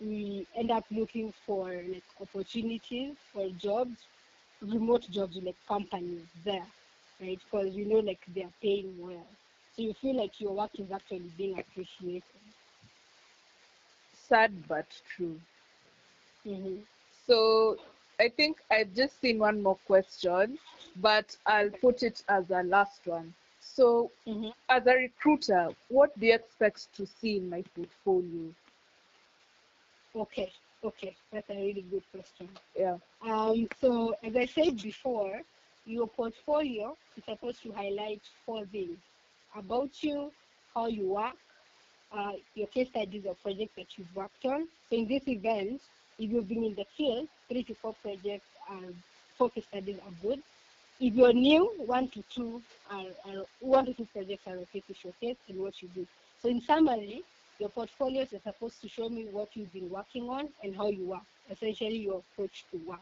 [0.00, 4.08] we end up looking for like opportunities for jobs,
[4.60, 6.66] remote jobs with like companies there,
[7.20, 7.40] right?
[7.44, 9.28] Because you know like they're paying well.
[9.72, 12.42] So you feel like your work is actually being appreciated.
[14.14, 15.40] Sad but true.
[16.44, 16.84] hmm
[17.26, 17.76] So
[18.20, 20.58] I think I've just seen one more question,
[20.96, 23.34] but I'll put it as a last one.
[23.60, 28.52] So hmm as a recruiter, what do you expect to see in my portfolio?
[30.16, 30.52] Okay,
[30.82, 32.48] okay, that's a really good question.
[32.78, 32.96] Yeah.
[33.22, 35.40] Um, so as I said before,
[35.84, 38.98] your portfolio is supposed to highlight four things
[39.56, 40.32] about you,
[40.74, 41.36] how you work,
[42.16, 44.68] uh, your case studies or projects that you've worked on.
[44.88, 45.80] So in this event,
[46.18, 48.92] if you've been in the field, three to four projects are
[49.36, 50.40] four studies are good.
[51.00, 54.94] If you're new, one to two are, are one to two projects are okay to
[54.94, 56.06] showcase and what you do.
[56.40, 57.24] So in summary,
[57.58, 61.04] your portfolios are supposed to show me what you've been working on and how you
[61.04, 63.00] work, essentially your approach to work,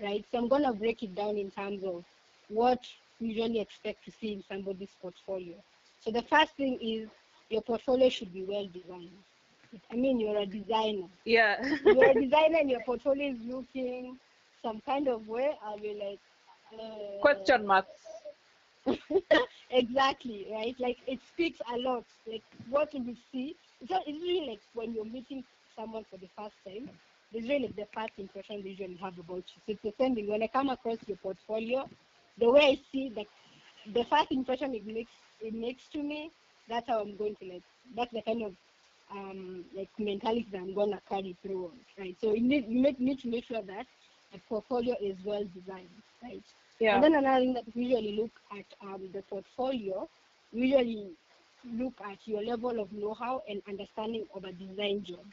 [0.00, 0.24] right?
[0.30, 2.04] So I'm gonna break it down in terms of
[2.48, 2.80] what
[3.20, 5.54] we usually expect to see in somebody's portfolio.
[6.00, 7.08] So the first thing is
[7.50, 9.10] your portfolio should be well designed.
[9.90, 11.06] I mean, you're a designer.
[11.24, 11.56] Yeah.
[11.84, 14.18] You're a designer and your portfolio is looking
[14.62, 15.52] some kind of way.
[15.64, 16.18] I'll be like,
[16.80, 17.88] uh, Question marks.
[19.70, 20.74] exactly, right?
[20.78, 22.04] Like it speaks a lot.
[22.26, 25.44] Like what we see, it's, not, it's really like when you're meeting
[25.76, 26.88] someone for the first time,
[27.32, 29.62] there's really the first impression they usually have about you.
[29.66, 30.28] So it's the same thing.
[30.28, 31.88] When I come across your portfolio,
[32.38, 33.26] the way I see that
[33.92, 36.30] the first impression it makes it makes to me,
[36.68, 37.62] that's how I'm going to like
[37.96, 38.54] that's the kind of
[39.10, 42.16] um like mentality that I'm gonna carry through on, right?
[42.20, 43.86] So you need you make, need to make sure that
[44.32, 45.88] the portfolio is well designed,
[46.22, 46.42] right?
[46.80, 46.94] Yeah.
[46.96, 50.08] And then another thing that we usually look at um, the portfolio,
[50.52, 51.10] we usually
[51.72, 55.24] look at your level of know-how and understanding of a design job.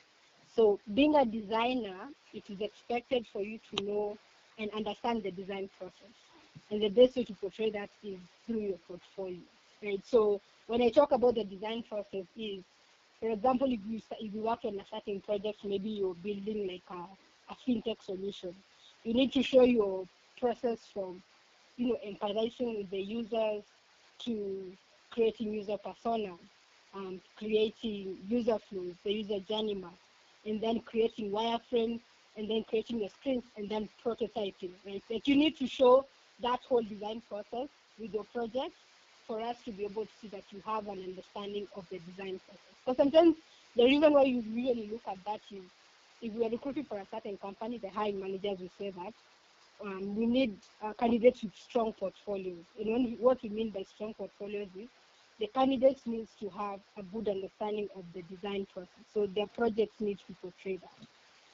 [0.56, 4.18] So being a designer, it is expected for you to know
[4.58, 6.16] and understand the design process.
[6.72, 8.18] And the best way to portray that is
[8.48, 9.42] through your portfolio,
[9.84, 10.02] right?
[10.06, 12.64] So when I talk about the design process is,
[13.20, 16.84] for example, if you, if you work on a certain project, maybe you're building like
[16.92, 18.54] a, a fintech solution,
[19.04, 20.06] you need to show your
[20.40, 21.22] process from
[21.78, 23.64] you know, empathizing with the users
[24.20, 24.72] to
[25.12, 26.34] creating user persona,
[26.94, 29.94] um, creating user flows, the user journey map,
[30.46, 32.00] and then creating wireframes,
[32.38, 35.04] and then creating the screens, and then prototyping, right?
[35.10, 36.06] Like you need to show
[36.42, 38.74] that whole design process with your project
[39.28, 42.40] for us to be able to see that you have an understanding of the design
[42.46, 42.76] process.
[42.86, 43.36] Because sometimes
[43.76, 45.64] the reason why you really look at that is
[46.22, 49.14] if we are recruiting for a certain company, the hiring managers will say that
[49.84, 52.64] um, we need uh, candidates with strong portfolios.
[52.80, 54.88] And when, what we mean by strong portfolios is
[55.40, 59.04] the candidates needs to have a good understanding of the design process.
[59.14, 61.08] So their projects need to portray that.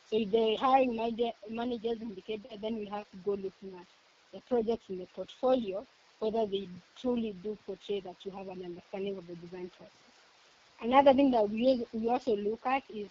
[0.09, 3.87] So if the hiring manager, managers indicate that, then we have to go looking at
[4.33, 5.85] the projects in the portfolio,
[6.21, 6.67] whether they
[6.99, 9.93] truly do portray that you have an understanding of the design process.
[10.81, 13.07] Another thing that we, we also look at is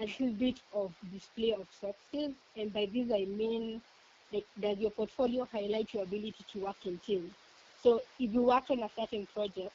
[0.00, 3.82] a little bit of display of soft skills, and by this I mean
[4.32, 7.32] like does your portfolio highlight your ability to work in teams?
[7.82, 9.72] So if you worked on a certain project,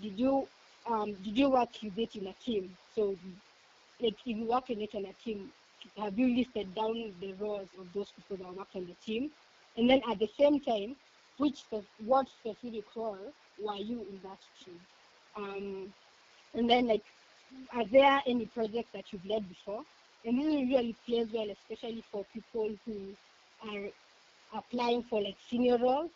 [0.00, 0.46] did you
[0.88, 2.76] um, did you work with it in a team?
[2.94, 3.16] So
[4.00, 5.52] like if you work in it a team,
[5.98, 9.30] have you listed down the roles of those people that worked on the team?
[9.76, 10.96] And then at the same time,
[11.42, 11.64] which
[12.06, 14.80] what specific role were you in that team?
[15.36, 15.92] Um,
[16.54, 17.02] and then like
[17.74, 19.82] are there any projects that you've led before?
[20.24, 23.14] And this usually plays well, especially for people who
[23.68, 23.88] are
[24.56, 26.10] applying for like senior roles.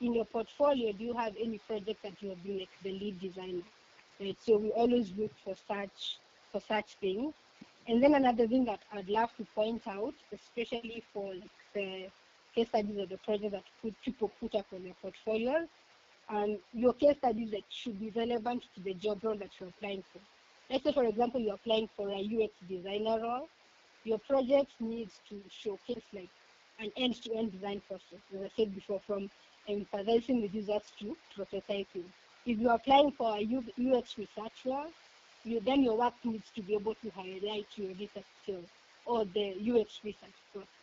[0.00, 3.20] In your portfolio, do you have any project that you have been like the lead
[3.20, 3.62] designer?
[4.20, 4.36] Right.
[4.40, 6.18] So we always look for such
[6.52, 7.34] for such things.
[7.88, 12.06] And then another thing that I'd love to point out, especially for like, the
[12.58, 15.68] case studies of the projects that put, people put up on their portfolios,
[16.30, 20.02] and your case studies that should be relevant to the job role that you're applying
[20.12, 20.20] for.
[20.68, 23.48] Let's say, for example, you're applying for a UX designer role.
[24.04, 26.28] Your project needs to showcase like
[26.80, 29.30] an end-to-end design process, as I said before, from
[29.68, 32.04] emphasizing the users to prototyping.
[32.44, 34.90] If you're applying for a UX research role,
[35.44, 38.68] you, then your work needs to be able to highlight your research skills
[39.06, 40.77] or the UX research process.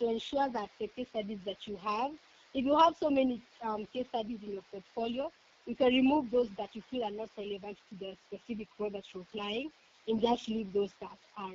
[0.00, 2.12] So ensure that the case studies that you have,
[2.54, 5.30] if you have so many um, case studies in your portfolio,
[5.66, 9.04] you can remove those that you feel are not relevant to the specific role that
[9.12, 9.70] you're applying
[10.08, 11.52] and just leave those that are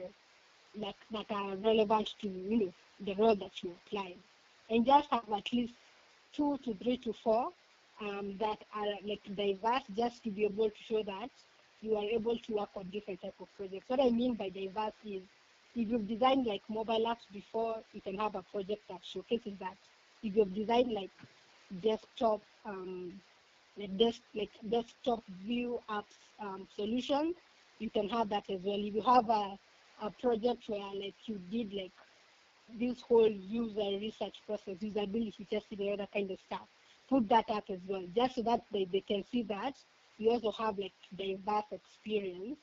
[0.78, 2.74] like that are relevant to you know
[3.06, 4.18] the role that you're applying.
[4.70, 5.74] And just have at least
[6.32, 7.50] two to three to four
[8.02, 11.30] um, that are like diverse just to be able to show that
[11.82, 13.86] you are able to work on different type of projects.
[13.88, 15.22] What I mean by diverse is
[15.76, 19.76] if you've designed like mobile apps before, you can have a project that showcases that.
[20.24, 21.12] If you've designed like
[21.82, 23.14] desktop um,
[23.78, 27.36] like desk like desktop view apps um, solutions,
[27.80, 28.80] you can have that as well.
[28.80, 29.58] If you have a,
[30.02, 31.92] a project where like you did like
[32.80, 36.68] this whole user research process, usability testing and other kind of stuff,
[37.10, 39.74] put that up as well, just so that they, they can see that
[40.18, 42.58] you also have like diverse experience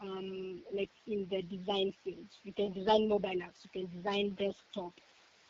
[0.00, 2.26] um, like in the design field.
[2.44, 4.92] You can design mobile apps, you can design desktop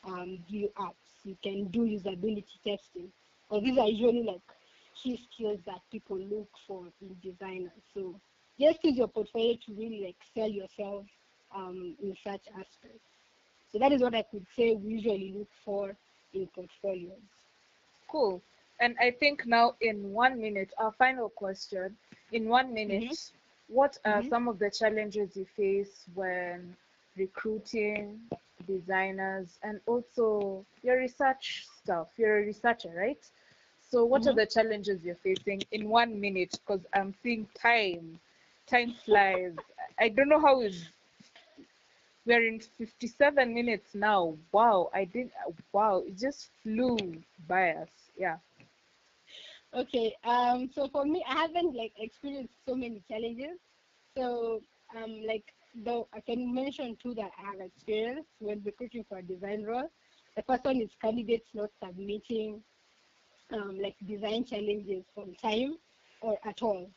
[0.05, 3.11] um, view apps, you can do usability testing.
[3.51, 4.41] Or these are usually like
[4.95, 7.71] key skills that people look for in designers.
[7.95, 8.15] So
[8.59, 11.05] just use your portfolio to really like sell yourself
[11.55, 13.09] um, in such aspects.
[13.73, 15.95] So that is what I could say we usually look for
[16.35, 17.21] in portfolios.
[18.11, 18.43] Cool.
[18.81, 21.97] And I think now in one minute, our final question,
[22.33, 23.38] in one minute, mm-hmm.
[23.69, 24.29] What are mm-hmm.
[24.29, 26.77] some of the challenges you face when
[27.17, 28.21] recruiting
[28.67, 32.09] designers and also your research stuff?
[32.17, 33.23] You're a researcher, right?
[33.91, 34.31] So what mm-hmm.
[34.31, 36.59] are the challenges you're facing in one minute?
[36.67, 38.19] Because I'm seeing time,
[38.67, 39.55] time flies.
[39.99, 40.89] I don't know how is
[42.27, 44.37] we're in 57 minutes now.
[44.53, 45.33] Wow, I didn't.
[45.73, 46.99] Wow, it just flew
[47.49, 47.89] by us.
[48.19, 48.37] Yeah.
[49.75, 50.15] Okay.
[50.25, 50.71] Um.
[50.75, 53.59] So for me, I haven't like experienced so many challenges.
[54.17, 54.61] So
[54.97, 55.45] um, like
[55.75, 59.91] though I can mention two that I have experienced when recruiting for a design role.
[60.37, 62.63] The first one is candidates not submitting
[63.53, 65.77] um, like design challenges on time
[66.21, 66.91] or at all,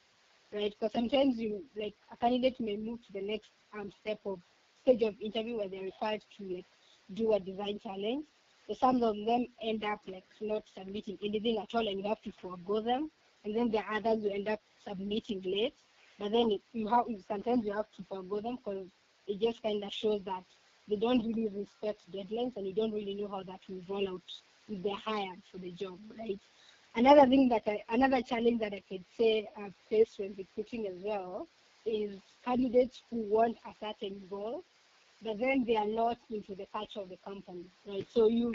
[0.53, 0.73] right?
[0.79, 4.39] Because sometimes you like a candidate may move to the next um, step of
[4.83, 6.65] stage of interview where they're required to like
[7.13, 8.25] do a design challenge.
[8.71, 12.21] So some of them end up like not submitting anything at all, and you have
[12.21, 13.11] to forego them.
[13.43, 15.73] And then the others will end up submitting late.
[16.17, 18.87] But then you have sometimes you have to forego them because
[19.27, 20.45] it just kind of shows that
[20.87, 24.21] they don't really respect deadlines, and you don't really know how that will roll out
[24.69, 26.39] if they're hired for the job, right?
[26.95, 31.03] Another thing that I, another challenge that I could say I've faced when recruiting as
[31.03, 31.49] well
[31.85, 32.15] is
[32.45, 34.63] candidates who want a certain role,
[35.23, 38.07] but then they are not into the culture of the company, right?
[38.13, 38.53] So you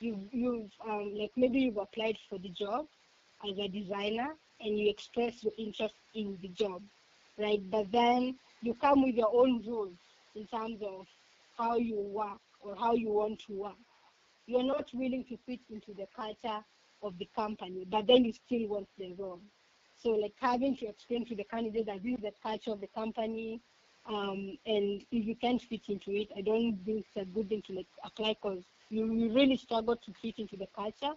[0.00, 2.86] you you've um, like maybe you've applied for the job
[3.48, 6.82] as a designer and you express your interest in the job,
[7.38, 7.60] right?
[7.70, 9.98] But then you come with your own rules
[10.34, 11.06] in terms of
[11.56, 13.76] how you work or how you want to work.
[14.46, 16.64] You're not willing to fit into the culture
[17.02, 19.40] of the company, but then you still want the role.
[19.98, 22.86] So like having to explain to the candidate that this is the culture of the
[22.88, 23.60] company,
[24.08, 27.62] um, and if you can't fit into it, I don't think it's a good thing
[27.66, 31.14] to like apply because you, you really struggle to fit into the culture.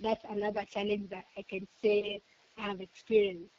[0.00, 2.20] That's another challenge that I can say
[2.58, 3.52] I have experienced.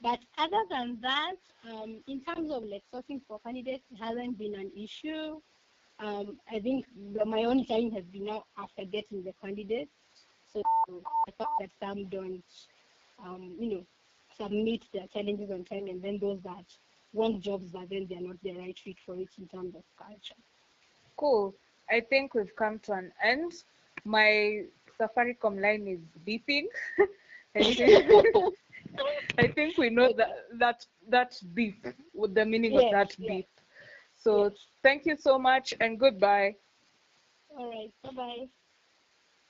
[0.00, 1.34] But other than that,
[1.68, 5.40] um, in terms of like sourcing for candidates, it hasn't been an issue.
[5.98, 6.84] Um, I think
[7.14, 9.90] the, my only challenge has been now after getting the candidates.
[10.52, 12.44] So the fact that some don't,
[13.24, 13.84] um, you know,
[14.40, 16.64] submit their challenges on time, and then those that
[17.12, 20.34] want jobs, but then they're not the right fit for it in terms of culture.
[21.16, 21.54] Cool.
[21.90, 23.52] I think we've come to an end.
[24.04, 24.64] My
[25.00, 26.66] Safaricom line is beeping.
[27.56, 28.10] I, think,
[29.38, 33.28] I think we know that that that beep, what the meaning yes, of that yes.
[33.28, 33.48] beep.
[34.16, 34.52] So yes.
[34.82, 36.56] thank you so much and goodbye.
[37.56, 37.92] All right.
[38.02, 38.48] Bye bye.